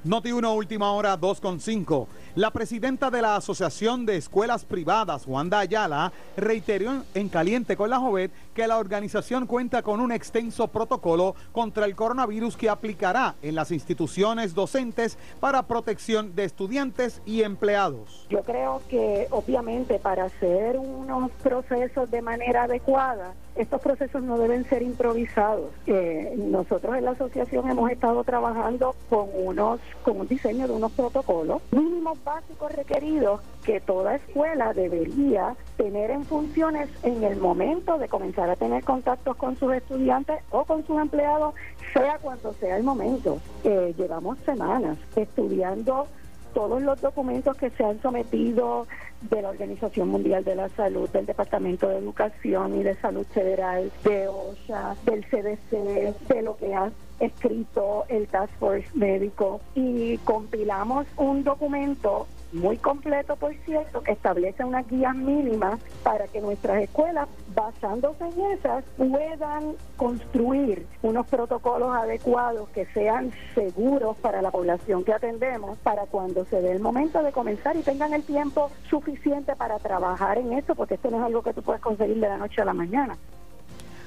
[0.06, 2.08] Noti 1, última hora, 2.5.
[2.36, 8.00] La presidenta de la Asociación de Escuelas Privadas, Wanda Ayala, reiteró en caliente con la
[8.00, 13.56] Jovet que la organización cuenta con un extenso protocolo contra el coronavirus que aplicará en
[13.56, 18.28] las instituciones docentes para protección de estudiantes y empleados.
[18.30, 24.66] Yo creo que obviamente para hacer unos procesos de manera adecuada, estos procesos no deben
[24.66, 25.72] ser improvisados.
[25.86, 30.92] Eh, nosotros en la asociación hemos estado trabajando con unos, con un diseño de unos
[30.94, 38.08] protocolos mínimos básicos requeridos que toda escuela debería tener en funciones en el momento de
[38.08, 41.54] comenzar a tener contactos con sus estudiantes o con sus empleados,
[41.94, 43.40] sea cuando sea el momento.
[43.64, 46.08] Eh, llevamos semanas estudiando
[46.54, 48.88] todos los documentos que se han sometido
[49.30, 53.92] de la Organización Mundial de la Salud, del Departamento de Educación y de Salud Federal,
[54.04, 61.06] de OSHA, del CDC, de lo que ha escrito el Task Force Médico y compilamos
[61.18, 67.28] un documento muy completo, por cierto, que establece unas guías mínimas para que nuestras escuelas,
[67.56, 75.14] basándose en esas, puedan construir unos protocolos adecuados que sean seguros para la población que
[75.14, 79.80] atendemos, para cuando se dé el momento de comenzar y tengan el tiempo suficiente para
[79.80, 82.62] trabajar en esto, porque esto no es algo que tú puedes conseguir de la noche
[82.62, 83.18] a la mañana.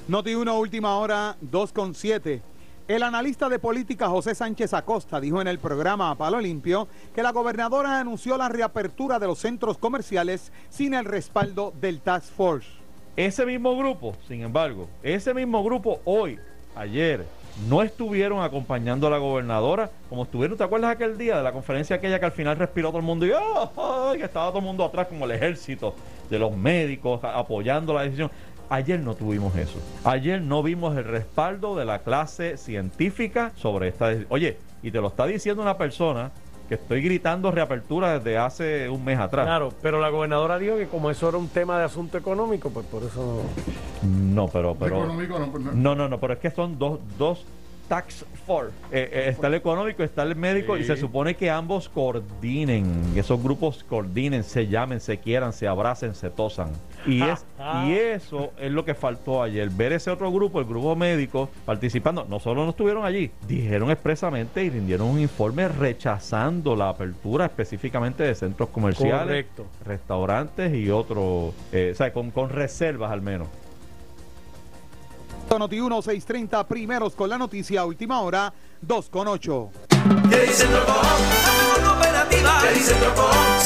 [0.09, 2.41] Noti 1, última hora, 2 con 7.
[2.89, 7.33] El analista de política José Sánchez Acosta dijo en el programa Palo Limpio que la
[7.33, 12.69] gobernadora anunció la reapertura de los centros comerciales sin el respaldo del Task Force.
[13.17, 16.39] Ese mismo grupo, sin embargo, ese mismo grupo hoy,
[16.77, 17.27] ayer,
[17.69, 21.97] no estuvieron acompañando a la gobernadora como estuvieron, ¿te acuerdas aquel día de la conferencia
[21.97, 24.13] aquella que al final respiró todo el mundo y ¡oh!
[24.17, 25.93] que estaba todo el mundo atrás como el ejército
[26.31, 28.31] de los médicos apoyando la decisión?
[28.69, 29.79] Ayer no tuvimos eso.
[30.05, 34.29] Ayer no vimos el respaldo de la clase científica sobre esta decisión.
[34.31, 36.33] Oye, y te lo está diciendo una persona
[36.69, 39.47] que estoy gritando reapertura desde hace un mes atrás.
[39.47, 42.87] Claro, pero la gobernadora dijo que como eso era un tema de asunto económico, pues
[42.87, 43.43] por eso
[44.03, 44.45] no.
[44.45, 44.75] No, pero.
[44.75, 45.73] pero económico no, pues no.
[45.73, 47.45] no, no, no, pero es que son dos, dos
[47.89, 48.75] tax force.
[48.91, 53.43] Eh, eh, está el económico, está el médico y se supone que ambos coordinen, esos
[53.43, 56.71] grupos coordinen, se llamen, se quieran, se abracen, se tosan.
[57.07, 57.45] Y, es,
[57.87, 62.27] y eso es lo que faltó ayer, ver ese otro grupo, el grupo médico, participando.
[62.29, 68.23] No solo no estuvieron allí, dijeron expresamente y rindieron un informe rechazando la apertura específicamente
[68.25, 69.47] de centros comerciales,
[69.85, 73.49] restaurantes y otros, eh, o sea, con, con reservas al menos.
[75.55, 79.71] Noti 1 630 primeros con la noticia última hora 2 con 8.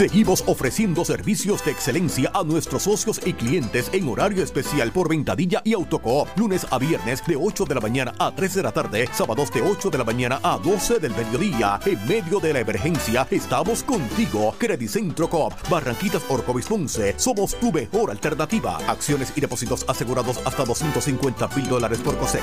[0.00, 5.60] Seguimos ofreciendo servicios de excelencia a nuestros socios y clientes en horario especial por Ventadilla
[5.62, 9.08] y Autocoop, lunes a viernes de 8 de la mañana a 3 de la tarde,
[9.12, 11.78] sábados de 8 de la mañana a 12 del mediodía.
[11.84, 14.54] En medio de la emergencia, estamos contigo.
[14.56, 18.78] Credicentro Coop, Barranquitas Orcovis Ponce, somos tu mejor alternativa.
[18.88, 22.42] Acciones y depósitos asegurados hasta 250 mil dólares por COSEC.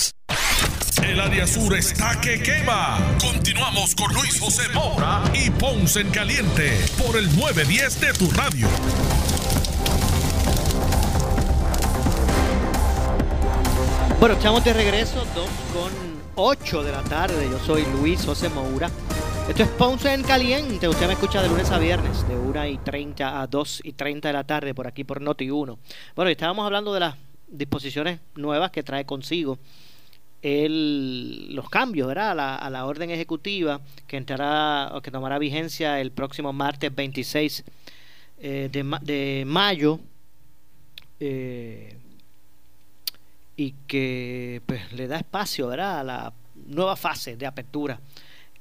[1.03, 2.97] El área sur está que quema.
[3.19, 8.67] Continuamos con Luis José Moura y Ponce en Caliente por el 910 de tu radio.
[14.19, 15.91] Bueno, estamos de regreso, 2 con
[16.35, 17.49] 8 de la tarde.
[17.49, 18.89] Yo soy Luis José Moura.
[19.49, 20.87] Esto es Ponce en Caliente.
[20.87, 24.29] Usted me escucha de lunes a viernes, de 1 y 30 a 2 y 30
[24.29, 25.79] de la tarde, por aquí por Noti 1.
[26.15, 27.15] Bueno, y estábamos hablando de las
[27.47, 29.57] disposiciones nuevas que trae consigo
[30.41, 32.31] el, los cambios ¿verdad?
[32.31, 36.93] A, la, a la orden ejecutiva que entrará o que tomará vigencia el próximo martes
[36.93, 37.63] 26
[38.39, 39.99] eh, de, de mayo
[41.19, 41.95] eh,
[43.55, 45.99] y que pues, le da espacio ¿verdad?
[45.99, 46.33] a la
[46.67, 47.99] nueva fase de apertura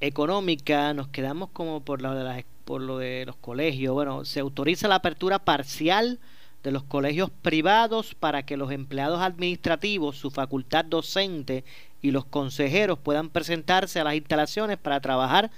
[0.01, 4.41] económica nos quedamos como por lo de las por lo de los colegios bueno se
[4.41, 6.19] autoriza la apertura parcial
[6.63, 11.65] de los colegios privados para que los empleados administrativos, su facultad docente
[12.03, 15.51] y los consejeros puedan presentarse a las instalaciones para trabajar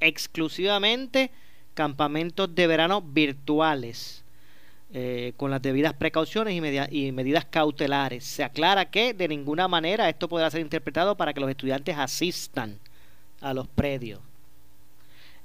[0.00, 1.30] exclusivamente
[1.74, 4.24] campamentos de verano virtuales
[4.92, 8.24] eh, con las debidas precauciones y, media- y medidas cautelares.
[8.24, 12.78] Se aclara que de ninguna manera esto podrá ser interpretado para que los estudiantes asistan
[13.40, 14.20] a los predios.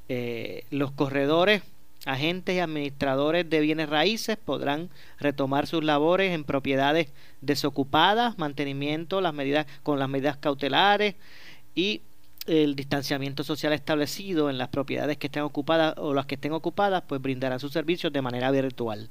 [0.10, 1.62] Eh, los corredores
[2.06, 4.90] agentes y administradores de bienes raíces podrán
[5.20, 7.10] retomar sus labores en propiedades
[7.42, 11.16] desocupadas, mantenimiento, las medidas con las medidas cautelares
[11.76, 12.02] y
[12.46, 17.04] el distanciamiento social establecido en las propiedades que estén ocupadas o las que estén ocupadas,
[17.08, 19.10] pues brindarán sus servicios de manera virtual.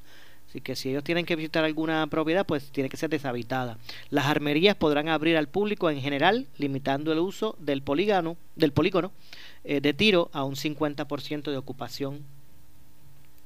[0.49, 3.79] Así que si ellos tienen que visitar alguna propiedad, pues tiene que ser deshabitada.
[4.11, 9.13] Las armerías podrán abrir al público en general, limitando el uso del polígono, del polígono
[9.65, 12.23] eh, de tiro a un 50% de ocupación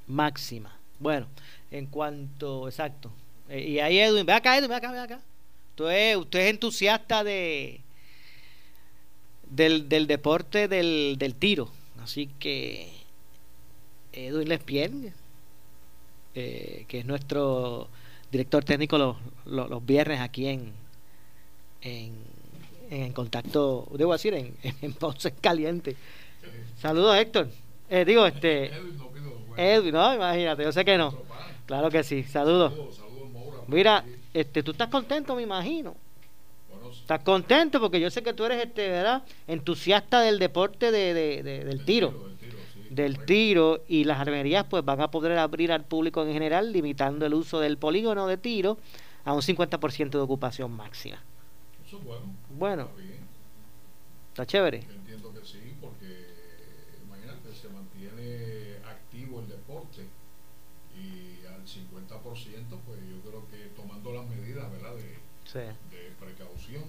[0.07, 0.79] máxima.
[0.99, 1.27] Bueno,
[1.71, 3.11] en cuanto, exacto.
[3.49, 5.21] Eh, y ahí Edwin, ve acá, Edwin, ve acá, ve acá.
[5.71, 7.81] Usted es, usted es entusiasta de
[9.51, 11.71] del, del deporte del, del tiro.
[12.03, 12.91] Así que
[14.13, 15.13] Edwin Lespien,
[16.35, 17.89] eh, que es nuestro
[18.31, 20.73] director técnico los, los, los viernes aquí en,
[21.83, 22.15] en,
[22.91, 25.97] en contacto, debo decir, en, en Ponce Caliente.
[26.81, 27.49] Saludos, Héctor.
[27.89, 28.71] Eh, digo, este.
[29.57, 31.15] Edwin, no, imagínate, yo sé que no.
[31.67, 32.73] Claro que sí, saludos.
[33.67, 34.05] Mira,
[34.35, 35.95] este, tú estás contento, me imagino.
[36.93, 39.23] Estás contento porque yo sé que tú eres, este, ¿verdad?
[39.47, 42.27] Entusiasta del deporte de, de- de- del tiro.
[42.91, 47.27] Del tiro y las armerías pues van a poder abrir al público en general limitando
[47.27, 48.79] el uso del polígono de tiro
[49.25, 51.21] a un 50% de ocupación máxima.
[51.87, 52.23] Eso es bueno.
[52.51, 53.19] Bueno, Está bien.
[54.29, 54.81] está chévere.
[54.89, 55.66] Yo entiendo que sí,
[65.57, 65.97] Sí.
[65.97, 66.83] de precaución,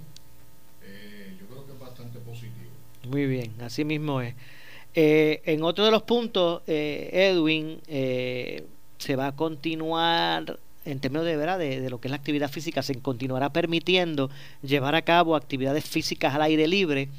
[0.83, 2.71] eh, yo creo que es bastante positivo.
[3.09, 4.35] Muy bien, así mismo es.
[4.93, 8.65] Eh, en otro de los puntos, eh, Edwin, eh,
[8.97, 11.59] se va a continuar, en términos de, ¿verdad?
[11.59, 14.29] De, de lo que es la actividad física, se continuará permitiendo
[14.63, 17.09] llevar a cabo actividades físicas al aire libre,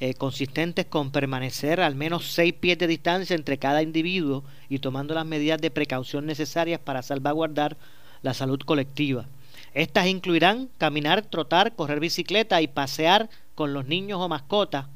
[0.00, 5.12] eh, consistentes con permanecer al menos seis pies de distancia entre cada individuo y tomando
[5.12, 7.76] las medidas de precaución necesarias para salvaguardar
[8.22, 9.26] la salud colectiva.
[9.74, 14.86] Estas incluirán caminar, trotar, correr bicicleta y pasear con los niños o mascotas.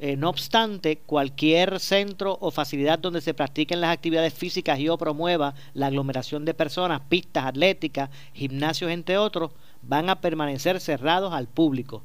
[0.00, 4.98] Eh, no obstante, cualquier centro o facilidad donde se practiquen las actividades físicas y o
[4.98, 11.46] promueva la aglomeración de personas, pistas atléticas, gimnasios, entre otros, van a permanecer cerrados al
[11.46, 12.02] público.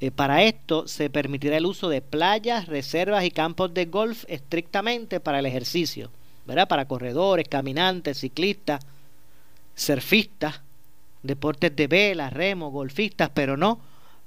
[0.00, 5.20] Eh, para esto se permitirá el uso de playas, reservas y campos de golf estrictamente
[5.20, 6.10] para el ejercicio,
[6.46, 6.68] ¿verdad?
[6.68, 8.80] Para corredores, caminantes, ciclistas,
[9.74, 10.62] surfistas,
[11.22, 13.80] deportes de vela, remo, golfistas, pero no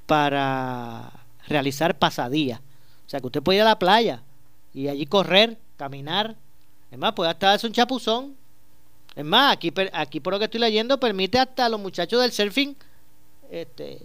[0.05, 1.11] para
[1.47, 2.59] realizar pasadías.
[3.05, 4.21] O sea, que usted puede ir a la playa
[4.73, 6.35] y allí correr, caminar.
[6.91, 8.35] Es más, puede hasta darse un chapuzón.
[9.15, 12.31] Es más, aquí, aquí por lo que estoy leyendo, permite hasta a los muchachos del
[12.31, 12.75] surfing,
[13.51, 13.99] este,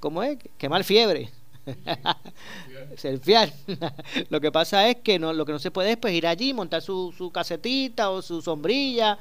[0.00, 0.38] ¿cómo es?
[0.56, 1.30] Quemar fiebre.
[2.96, 3.52] Surfear.
[4.30, 6.52] lo que pasa es que no, lo que no se puede es pues, ir allí,
[6.52, 9.18] montar su, su casetita o su sombrilla,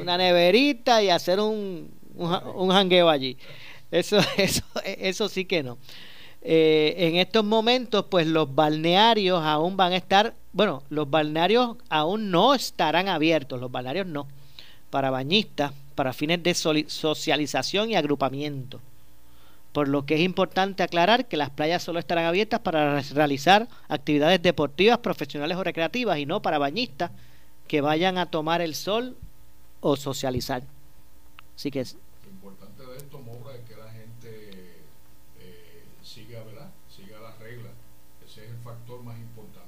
[0.00, 3.36] una neverita y hacer un, un, ja- un jangueo allí.
[3.90, 5.78] Eso, eso, eso sí que no.
[6.42, 12.30] Eh, en estos momentos, pues los balnearios aún van a estar, bueno, los balnearios aún
[12.30, 14.28] no estarán abiertos, los balnearios no,
[14.90, 18.80] para bañistas, para fines de socialización y agrupamiento.
[19.72, 23.68] Por lo que es importante aclarar que las playas solo estarán abiertas para re- realizar
[23.88, 27.10] actividades deportivas, profesionales o recreativas y no para bañistas
[27.68, 29.16] que vayan a tomar el sol
[29.80, 30.62] o socializar.
[31.54, 34.80] Así que es- Lo importante de esto, Mora, es que la gente
[35.40, 36.70] eh, siga, ¿verdad?
[36.94, 37.72] Siga las reglas.
[38.26, 39.64] Ese es el factor más importante.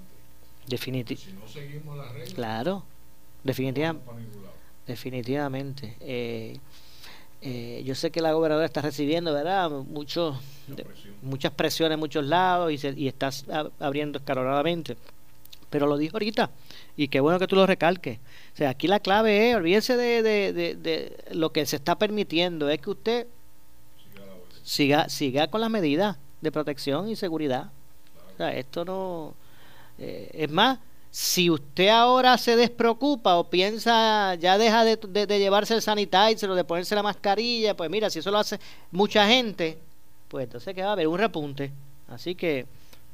[0.68, 2.84] definiti- Si no seguimos las reglas, Claro,
[3.42, 4.54] definitiva- no vamos para ningún lado.
[4.86, 5.96] definitivamente.
[6.00, 6.58] Eh,
[7.40, 9.70] eh, yo sé que la gobernadora está recibiendo, ¿verdad?
[9.70, 10.84] Mucho, de-
[11.22, 14.96] muchas presiones en muchos lados y, se, y está ab- abriendo escalonadamente.
[15.70, 16.50] Pero lo dijo ahorita
[16.98, 18.18] y qué bueno que tú lo recalques.
[18.52, 22.68] O sea, aquí la clave es, olvídense de, de, de, lo que se está permitiendo,
[22.68, 23.26] es que usted
[24.64, 27.70] siga, siga con las medidas de protección y seguridad.
[28.34, 29.34] O sea, esto no...
[29.98, 30.78] eh, es más,
[31.10, 36.50] si usted ahora se despreocupa o piensa, ya deja de, de- de llevarse el sanitizer
[36.50, 38.58] o de ponerse la mascarilla, pues mira, si eso lo hace
[38.90, 39.78] mucha gente,
[40.28, 41.72] pues entonces que va a haber un repunte.
[42.08, 42.66] Así que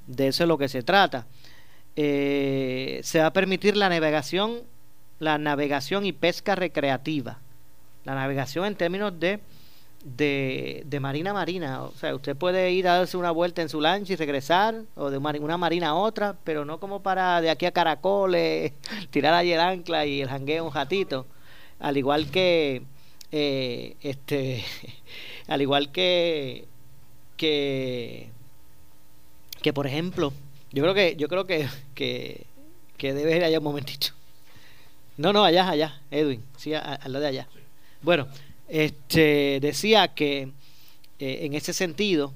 [0.07, 1.27] de eso es lo que se trata.
[1.97, 4.61] Eh, se va a permitir la navegación,
[5.19, 7.39] la navegación y pesca recreativa.
[8.05, 9.41] La navegación en términos de
[10.05, 11.83] de, marina a marina.
[11.83, 15.11] O sea, usted puede ir a darse una vuelta en su lancha y regresar, o
[15.11, 18.73] de una marina a otra, pero no como para de aquí a Caracoles,
[19.11, 21.27] tirar el ancla y el jangueo un ratito.
[21.81, 22.83] Al igual que,
[23.33, 24.65] eh, este,
[25.49, 26.67] al igual que,
[27.37, 28.31] que,
[29.63, 30.33] que por ejemplo,
[30.75, 32.47] yo creo que, yo creo que, que,
[32.97, 34.09] que debe ir allá un momentito.
[35.17, 37.49] No, no, allá, allá, Edwin, sí, al lado de allá.
[38.03, 38.27] Bueno,
[38.69, 40.49] este decía que
[41.21, 42.33] eh, en ese sentido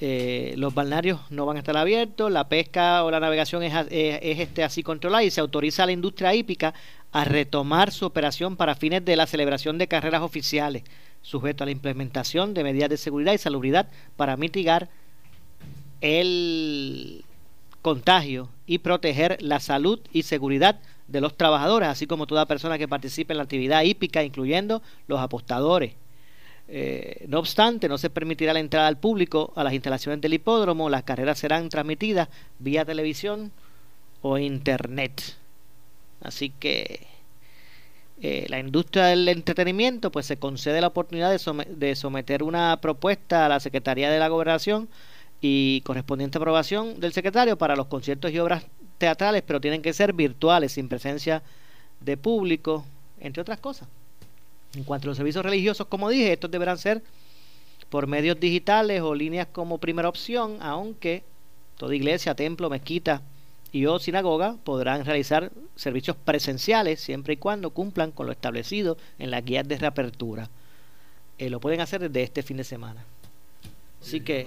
[0.00, 4.38] eh, los balnearios no van a estar abiertos, la pesca o la navegación es- es,
[4.40, 6.74] este así controlada y se autoriza a la industria hípica
[7.12, 10.82] a retomar su operación para fines de la celebración de carreras oficiales,
[11.22, 14.90] sujeto a la implementación de medidas de seguridad y salubridad para mitigar
[16.00, 17.24] el
[17.84, 22.88] contagio y proteger la salud y seguridad de los trabajadores, así como toda persona que
[22.88, 25.92] participe en la actividad hípica, incluyendo los apostadores.
[26.66, 30.88] Eh, no obstante, no se permitirá la entrada al público a las instalaciones del hipódromo.
[30.88, 33.52] Las carreras serán transmitidas vía televisión
[34.22, 35.36] o internet.
[36.22, 37.06] Así que
[38.22, 42.80] eh, la industria del entretenimiento pues se concede la oportunidad de, some- de someter una
[42.80, 44.88] propuesta a la Secretaría de la Gobernación
[45.40, 48.64] y correspondiente aprobación del secretario para los conciertos y obras
[48.98, 51.42] teatrales, pero tienen que ser virtuales, sin presencia
[52.00, 52.84] de público,
[53.20, 53.88] entre otras cosas.
[54.74, 57.02] En cuanto a los servicios religiosos, como dije, estos deberán ser
[57.88, 61.22] por medios digitales o líneas como primera opción, aunque
[61.76, 63.22] toda iglesia, templo, mezquita
[63.72, 69.30] y o sinagoga podrán realizar servicios presenciales siempre y cuando cumplan con lo establecido en
[69.30, 70.48] las guías de reapertura.
[71.38, 73.04] Eh, lo pueden hacer desde este fin de semana.
[74.00, 74.46] Así que...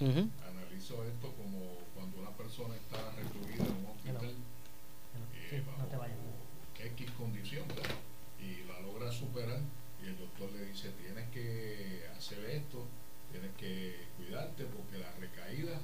[0.00, 4.34] Analizo, esto como cuando una persona está recluida en un hospital
[5.50, 6.04] eh, bajo
[6.82, 7.90] X condición ¿verdad?
[8.40, 9.60] y la logra superar
[10.02, 12.86] y el doctor le dice tienes que hacer esto,
[13.30, 15.74] tienes que cuidarte porque la recaída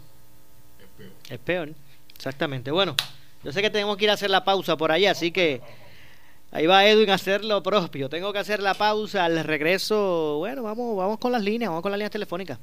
[0.80, 1.12] es peor.
[1.28, 1.74] Es peor,
[2.14, 2.70] exactamente.
[2.70, 2.96] Bueno,
[3.44, 5.60] yo sé que tenemos que ir a hacer la pausa por allá, así que
[6.52, 8.08] ahí va Edwin a hacer lo propio.
[8.08, 10.36] Tengo que hacer la pausa al regreso.
[10.38, 12.58] Bueno, vamos, vamos con las líneas, vamos con las líneas telefónicas.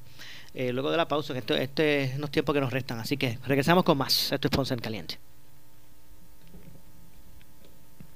[0.54, 2.99] Eh, luego de la pausa, en esto, este es los tiempos que nos restan.
[2.99, 4.32] Así que regresamos con más.
[4.32, 5.20] Esto es Ponce en Caliente.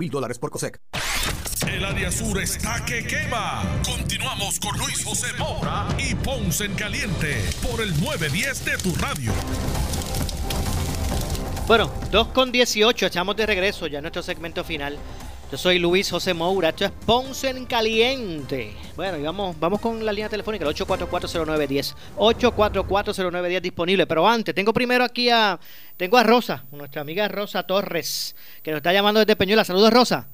[0.00, 0.80] mil dólares por COSEC.
[1.68, 3.62] El área sur está que quema.
[3.84, 9.32] Continuamos con Luis José Moura y Ponce en Caliente por el 910 de tu radio.
[11.66, 14.98] Bueno, 2 con 18, echamos de regreso ya en nuestro segmento final.
[15.50, 18.72] Yo soy Luis José Moura, esto es Ponce en Caliente.
[18.94, 21.96] Bueno, y vamos, vamos con la línea telefónica, el 8440910.
[22.16, 24.06] 8440910 disponible.
[24.06, 25.58] Pero antes, tengo primero aquí a,
[25.96, 29.64] tengo a Rosa, nuestra amiga Rosa Torres, que nos está llamando desde Peñuela.
[29.64, 30.28] Saludos, Rosa.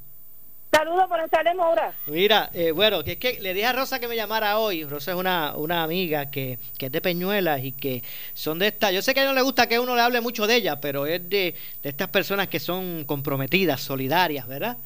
[0.70, 1.94] Saludos, buenas tardes, Maura.
[2.08, 4.84] Mira, eh, bueno, que es que le dije a Rosa que me llamara hoy.
[4.84, 8.02] Rosa es una, una amiga que, que es de Peñuelas y que
[8.34, 8.92] son de estas.
[8.92, 10.78] Yo sé que a ella no le gusta que uno le hable mucho de ella,
[10.78, 14.76] pero es de, de estas personas que son comprometidas, solidarias, ¿verdad?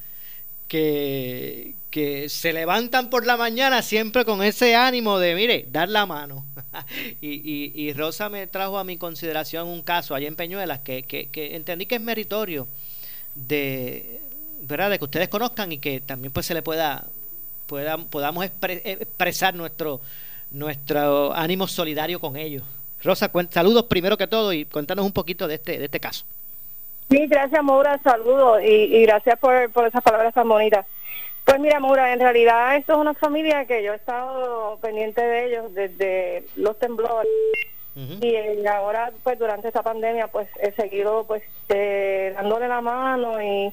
[0.70, 6.06] Que, que se levantan por la mañana siempre con ese ánimo de, mire, dar la
[6.06, 6.46] mano.
[7.20, 11.02] y, y, y Rosa me trajo a mi consideración un caso allá en Peñuelas que,
[11.02, 12.68] que, que entendí que es meritorio
[13.34, 14.20] de,
[14.62, 14.90] ¿verdad?
[14.90, 17.04] de que ustedes conozcan y que también pues se le pueda,
[17.66, 20.00] pueda podamos expre- expresar nuestro
[20.52, 22.62] nuestro ánimo solidario con ellos.
[23.02, 26.24] Rosa, saludos primero que todo y cuéntanos un poquito de este de este caso.
[27.10, 30.86] Sí, gracias, Maura, saludos y, y gracias por, por esas palabras tan bonitas.
[31.44, 35.46] Pues mira, Maura, en realidad esto es una familia que yo he estado pendiente de
[35.46, 37.28] ellos desde los temblores.
[37.96, 43.42] Y eh, ahora, pues durante esta pandemia, pues he seguido pues eh, dándole la mano
[43.42, 43.72] y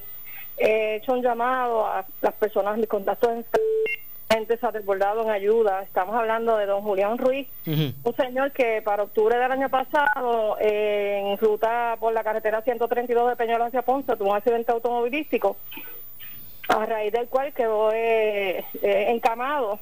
[0.58, 3.38] he hecho un llamado a las personas, mis contactos en
[4.30, 5.82] gente se ha desbordado en ayuda.
[5.82, 11.22] Estamos hablando de don Julián Ruiz, un señor que para octubre del año pasado, eh,
[11.24, 15.56] en ruta por la carretera 132 de Peñuelas hacia Ponce, tuvo un accidente automovilístico,
[16.68, 19.80] a raíz del cual quedó eh, eh, encamado,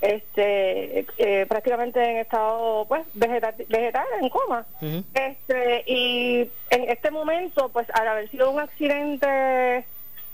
[0.00, 4.66] este, eh, prácticamente en estado pues vegetal, vegetal en coma.
[5.14, 9.84] Este, y en este momento, pues al haber sido un accidente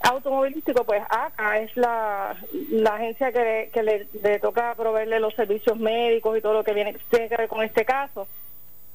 [0.01, 2.37] automovilístico, pues ACA es la,
[2.71, 6.75] la agencia que, que le, le toca proveerle los servicios médicos y todo lo que
[6.75, 8.27] viene tiene que ver con este caso.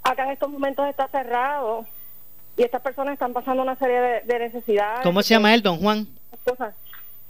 [0.03, 1.85] Acá en estos momentos está cerrado
[2.57, 5.01] y estas personas están pasando una serie de, de necesidades.
[5.03, 6.07] ¿Cómo se llama él, don Juan?
[6.43, 6.73] cosas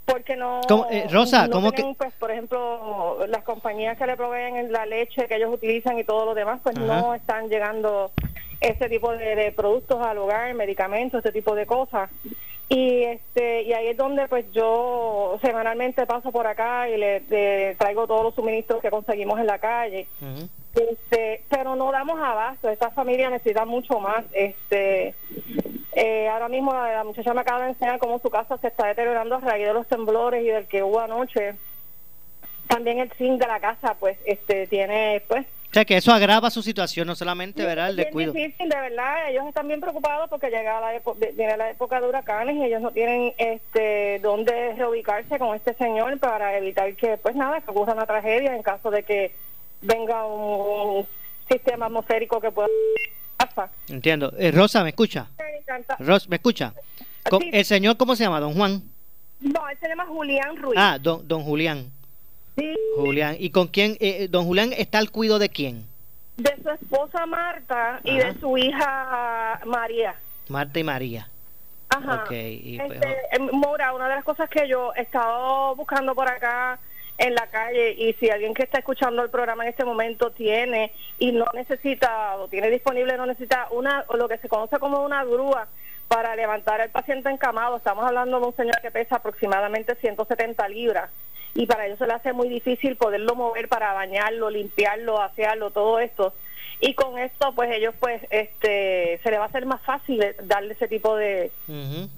[0.06, 4.18] porque no ¿Cómo, eh, Rosa, no cómo tienen, pues por ejemplo las compañías que le
[4.18, 6.86] proveen la leche que ellos utilizan y todo lo demás pues Ajá.
[6.86, 8.12] no están llegando
[8.60, 12.10] ese tipo de, de productos al hogar medicamentos este tipo de cosas
[12.70, 17.76] y este y ahí es donde pues yo semanalmente paso por acá y le, le
[17.76, 20.08] traigo todos los suministros que conseguimos en la calle.
[20.74, 25.14] Este pero no damos abasto esta familia necesita mucho más este
[25.96, 28.88] eh, ahora mismo la, la muchacha me acaba de enseñar cómo su casa se está
[28.88, 31.54] deteriorando a raíz de los temblores y del que hubo anoche.
[32.68, 36.52] También el zinc de la casa pues este tiene pues O sea, que eso agrava
[36.52, 37.90] su situación, no solamente, ¿verdad?
[37.90, 38.32] El Es descuido.
[38.32, 39.28] difícil, de verdad.
[39.32, 41.02] Ellos están bien preocupados porque llega la,
[41.34, 46.20] viene la época de huracanes y ellos no tienen este dónde reubicarse con este señor
[46.20, 49.34] para evitar que, pues nada, que ocurra una tragedia en caso de que
[49.82, 51.08] venga un, un
[51.50, 52.68] sistema atmosférico que pueda.
[53.90, 54.32] Entiendo.
[54.38, 55.28] Eh, Rosa, ¿me escucha?
[55.98, 56.74] Rosa, ¿me escucha?
[57.32, 57.50] Sí.
[57.52, 58.40] ¿El señor cómo se llama?
[58.40, 58.84] ¿Don Juan?
[59.40, 60.78] No, él se llama Julián Ruiz.
[60.80, 61.92] Ah, don, don Julián.
[62.58, 62.76] Sí.
[62.96, 63.36] Julián.
[63.40, 63.98] ¿Y con quién?
[64.00, 65.86] eh, don Julián está al cuido de quién?
[66.38, 68.32] De su esposa Marta y Ajá.
[68.34, 70.16] de su hija María.
[70.50, 71.28] Marta y María.
[71.90, 72.24] Ajá.
[72.26, 76.16] Ok, y pues, Este, eh, Mora, una de las cosas que yo he estado buscando
[76.16, 76.80] por acá
[77.20, 80.92] en la calle y si alguien que está escuchando el programa en este momento tiene
[81.20, 85.06] y no necesita o tiene disponible no necesita una o lo que se conoce como
[85.06, 85.68] una grúa
[86.08, 91.12] para levantar al paciente encamado, estamos hablando de un señor que pesa aproximadamente 170 libras
[91.56, 96.00] y para ellos se le hace muy difícil poderlo mover para bañarlo, limpiarlo, asearlo, todo
[96.00, 96.34] esto.
[96.80, 100.74] Y con esto, pues ellos, pues, este, se le va a hacer más fácil darle
[100.74, 101.52] ese tipo de,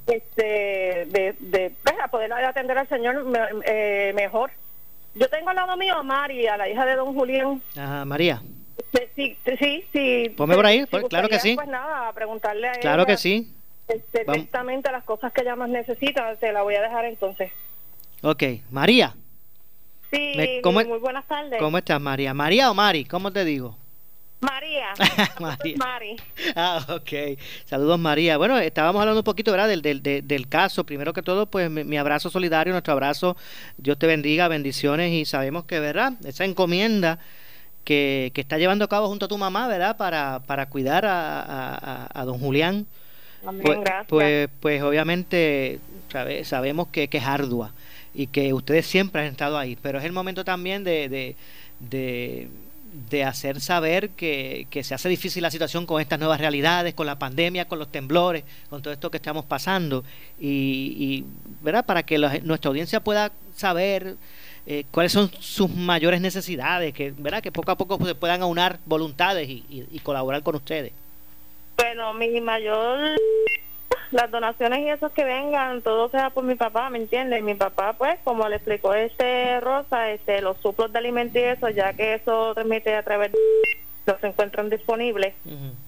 [0.07, 4.51] este, de, de pues, a poder atender al señor me- eh, mejor.
[5.13, 7.61] Yo tengo al lado mío a María, la hija de don Julián.
[7.77, 8.41] Ajá, María.
[9.15, 10.29] Sí, sí, sí.
[10.35, 11.55] Ponme por ahí, Si pues, claro que sí.
[11.55, 13.53] Pues nada, preguntarle a Claro ella, que sí.
[13.87, 14.35] este, Vamos.
[14.37, 17.51] directamente las cosas que ella más necesita, se la voy a dejar entonces.
[18.23, 18.43] Ok.
[18.71, 19.13] María.
[20.11, 21.59] Sí, Me- ¿cómo es- muy buenas tardes.
[21.59, 22.33] ¿Cómo estás, María?
[22.33, 23.05] ¿María o Mari?
[23.05, 23.77] ¿Cómo te digo?
[24.41, 24.87] María.
[25.39, 25.75] María.
[25.77, 26.15] Mari.
[26.55, 27.39] Ah, ok.
[27.65, 28.37] Saludos, María.
[28.37, 29.67] Bueno, estábamos hablando un poquito, ¿verdad?
[29.67, 30.83] Del, del, del, caso.
[30.85, 33.35] Primero que todo, pues mi, mi abrazo solidario, nuestro abrazo.
[33.77, 35.11] Dios te bendiga, bendiciones.
[35.11, 36.13] Y sabemos que, ¿verdad?
[36.25, 37.17] Esa encomienda
[37.83, 39.97] que, que está llevando a cabo junto a tu mamá, ¿verdad?
[39.97, 41.75] Para, para cuidar a, a,
[42.05, 42.85] a- a don Julián.
[43.45, 44.05] Amén, Pues, gracias.
[44.07, 45.79] pues, pues obviamente
[46.11, 47.73] sabe- sabemos que, que es ardua
[48.15, 51.09] y que ustedes siempre han estado ahí, pero es el momento también de,
[51.79, 52.49] de,
[53.09, 57.05] de, hacer saber que, que se hace difícil la situación con estas nuevas realidades, con
[57.05, 60.03] la pandemia, con los temblores, con todo esto que estamos pasando
[60.39, 61.25] y, y,
[61.61, 61.85] ¿verdad?
[61.85, 64.15] para que nuestra audiencia pueda saber
[64.65, 67.41] eh, cuáles son sus mayores necesidades, que, ¿verdad?
[67.43, 70.91] que poco a poco se puedan aunar voluntades y- y colaborar con ustedes.
[71.77, 73.17] Bueno, mi mayor,
[74.15, 77.43] las donaciones y esos que vengan, todo sea por mi papá, ¿me entiendes?
[77.43, 81.69] Mi papá, pues, como le explicó este Rosa, este, los suplos de alimento y eso,
[81.69, 83.37] ya que eso transmite a través de
[84.07, 85.33] los encuentran disponibles.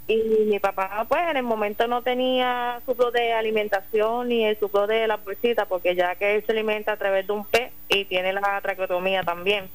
[0.07, 0.17] Y
[0.49, 5.07] mi papá, pues, en el momento no tenía suplo de alimentación ni el suplo de
[5.07, 8.33] la bolsita, porque ya que él se alimenta a través de un pez y tiene
[8.33, 9.69] la traqueotomía también.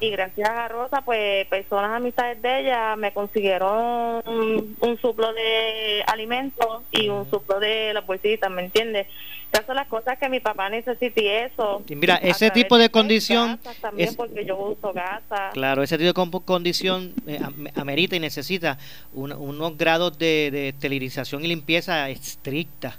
[0.00, 6.02] Y gracias a Rosa, pues personas amistades de ella me consiguieron un, un suplo de
[6.06, 9.06] alimentos y un suplo de las bolsitas, ¿me entiendes?
[9.52, 11.82] Esas son las cosas que mi papá necesita y eso.
[11.88, 15.50] Y mira, ese tipo de de condición También es- porque yo uso gasa.
[15.52, 18.78] Claro, ese tipo de condición eh, am- amerita y necesita
[19.12, 22.96] un- unos grados de, de esterilización y limpieza estricta.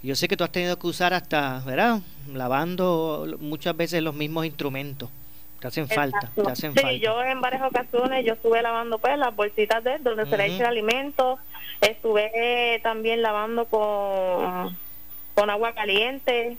[0.00, 1.98] Yo sé que tú has tenido que usar hasta, ¿verdad?
[2.32, 5.10] Lavando muchas veces los mismos instrumentos.
[5.60, 6.42] Te hacen falta, Exacto.
[6.44, 6.96] te hacen sí, falta.
[6.96, 10.60] yo en varias ocasiones yo estuve lavando pues las bolsitas de donde se le echa
[10.60, 11.38] el alimento,
[11.80, 14.76] estuve eh, también lavando con
[15.38, 16.56] con agua caliente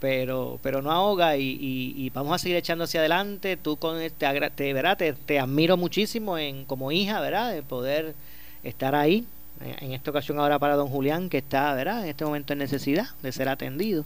[0.00, 3.56] pero, pero no ahoga y, y, vamos a seguir echando hacia adelante.
[3.56, 4.96] Tú con agra- te, ¿verdad?
[4.98, 7.52] Te, te admiro muchísimo en, como hija, ¿verdad?
[7.54, 8.14] De poder
[8.62, 9.26] estar ahí.
[9.60, 12.02] En en esta ocasión ahora para don Julián, que está, ¿verdad?
[12.04, 14.04] En este momento en necesidad de ser atendido.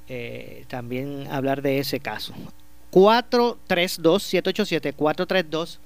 [0.08, 2.34] eh, también hablar de ese caso.
[2.92, 5.80] 432-787-432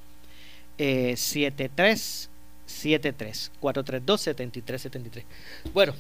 [0.78, 5.24] eh, 7373 432-7373
[5.74, 5.93] Bueno,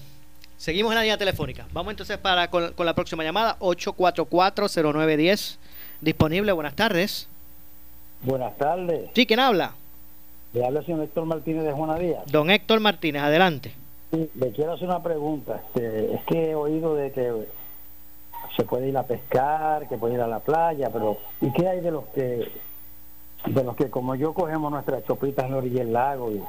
[0.57, 1.67] seguimos en la línea telefónica.
[1.71, 5.57] Vamos entonces para con, con la próxima llamada 844-0910
[6.01, 6.51] disponible.
[6.51, 7.29] Buenas tardes.
[8.21, 9.09] Buenas tardes.
[9.13, 9.75] Sí, ¿quién habla?
[10.53, 12.23] Le habla el señor Héctor Martínez de Juana Díaz.
[12.27, 13.73] Don Héctor Martínez, adelante.
[14.11, 15.61] Sí, le quiero hacer una pregunta.
[15.67, 17.31] Este, es que he oído de que
[18.57, 21.79] se puede ir a pescar, que puede ir a la playa, pero ¿y qué hay
[21.79, 22.49] de los que,
[23.45, 26.41] de los que como yo cogemos nuestras chopitas en la orilla del lago y,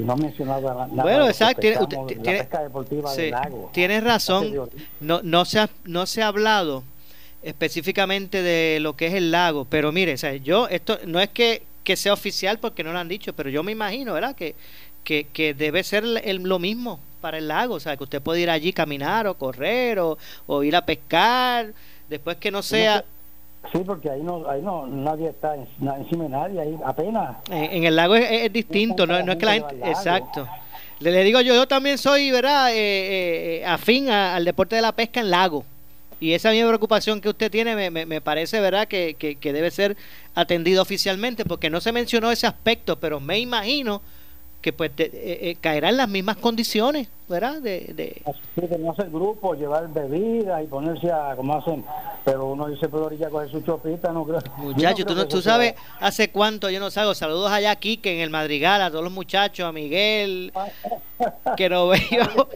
[0.00, 3.22] y no ha mencionado nada Bueno, exacto, tiene- pescamos, usted la tiene- pesca deportiva Sí,
[3.22, 3.70] del lago?
[3.72, 4.70] Tienes razón.
[4.98, 6.82] No, no, se ha, no se ha hablado
[7.44, 11.28] específicamente de lo que es el lago, pero mire, o sea, yo, esto no es
[11.28, 14.36] que, que sea oficial porque no lo han dicho, pero yo me imagino, ¿verdad?
[14.36, 14.54] Que,
[15.02, 18.22] que, que debe ser el- el- lo mismo para el lago, o sea, que usted
[18.22, 20.16] puede ir allí caminar o correr o,
[20.46, 21.72] o ir a pescar,
[22.08, 23.04] después que no sea...
[23.72, 25.66] Sí, porque ahí no, ahí no, nadie está en-
[25.98, 27.36] encima de nadie, ahí apenas.
[27.50, 29.76] En, en el lago es, es distinto, no, no es que la gente...
[29.84, 30.46] Exacto.
[31.00, 32.70] Le, le digo yo, yo también soy, ¿verdad?
[32.72, 32.76] Eh,
[33.62, 35.64] eh, afín a- al deporte de la pesca en lago.
[36.20, 38.86] Y esa misma preocupación que usted tiene me, me- me parece, ¿verdad?
[38.88, 39.96] Que, que- que debe ser
[40.34, 44.02] atendido oficialmente, porque no se mencionó ese aspecto, pero me imagino
[44.60, 47.60] que pues te- eh, eh, caerá en las mismas condiciones, ¿verdad?
[47.62, 48.22] De, de-
[48.54, 51.82] Sí, de no hacer grupo, llevar bebidas y ponerse a, como hacen,
[52.24, 54.40] pero uno dice por orilla coger su chopita, no creo.
[54.58, 57.14] Muchachos, tú, no tú que sabes hace cuánto yo no salgo.
[57.14, 60.52] Saludos allá a Quique en el Madrigal, a todos los muchachos, a Miguel,
[61.56, 62.48] que no veo.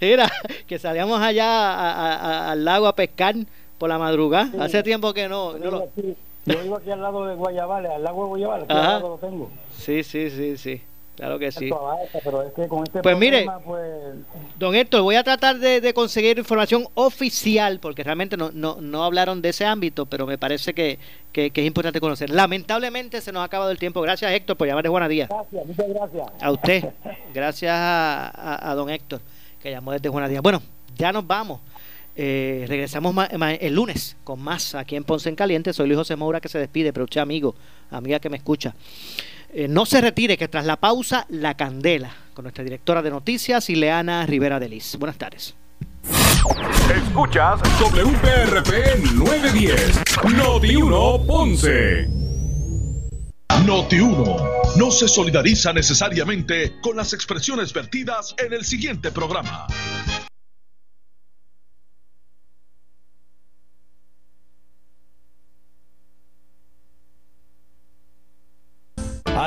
[0.00, 0.30] Mira,
[0.66, 3.34] que salíamos allá a- a- a- al lago a pescar
[3.78, 4.50] por la madrugada.
[4.50, 4.56] Sí.
[4.60, 5.52] Hace tiempo que no.
[5.54, 8.72] lo- vivo aquí- Yo vivo aquí al lado de Guayabales, al lago de Guayabales, aquí
[8.78, 9.50] al lado lo tengo.
[9.76, 10.82] Sí, sí, sí, sí.
[11.16, 11.64] Claro que sí.
[11.64, 14.14] Esto avanza, pero es que con este Pues mire, pues,
[14.58, 19.02] Don Héctor, voy a tratar de, de conseguir información oficial, porque realmente no, no, no
[19.02, 20.98] hablaron de ese ámbito, pero me parece que,
[21.32, 22.28] que- que es importante conocer.
[22.30, 24.02] Lamentablemente se nos ha acabado el tiempo.
[24.02, 25.28] Gracias, Héctor, por llamar de Buenos Días.
[25.30, 26.28] gracias, muchas gracias.
[26.42, 26.84] A usted.
[27.34, 29.20] Gracias a, a- a don Héctor,
[29.62, 30.42] que llamó desde Buenos Días.
[30.42, 30.60] Bueno,
[30.96, 31.60] ya nos vamos.
[32.18, 33.14] Eh, regresamos
[33.60, 35.72] el lunes con más aquí en Ponce en Caliente.
[35.74, 37.54] Soy Luis José Moura que se despide, pero usted amigo,
[37.90, 38.74] amiga que me escucha.
[39.58, 43.70] Eh, no se retire, que tras la pausa, la candela, con nuestra directora de noticias,
[43.70, 44.96] Ileana Rivera de Liz.
[44.98, 45.54] Buenas tardes.
[46.94, 50.02] Escuchas WPRP 910,
[50.36, 52.06] Noti 1 Ponce.
[53.64, 54.36] Noti 1
[54.76, 59.68] no se solidariza necesariamente con las expresiones vertidas en el siguiente programa.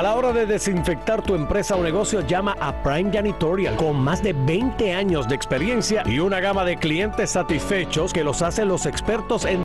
[0.00, 3.76] A la hora de desinfectar tu empresa o negocio, llama a Prime Janitorial.
[3.76, 8.40] Con más de 20 años de experiencia y una gama de clientes satisfechos que los
[8.40, 9.58] hacen los expertos en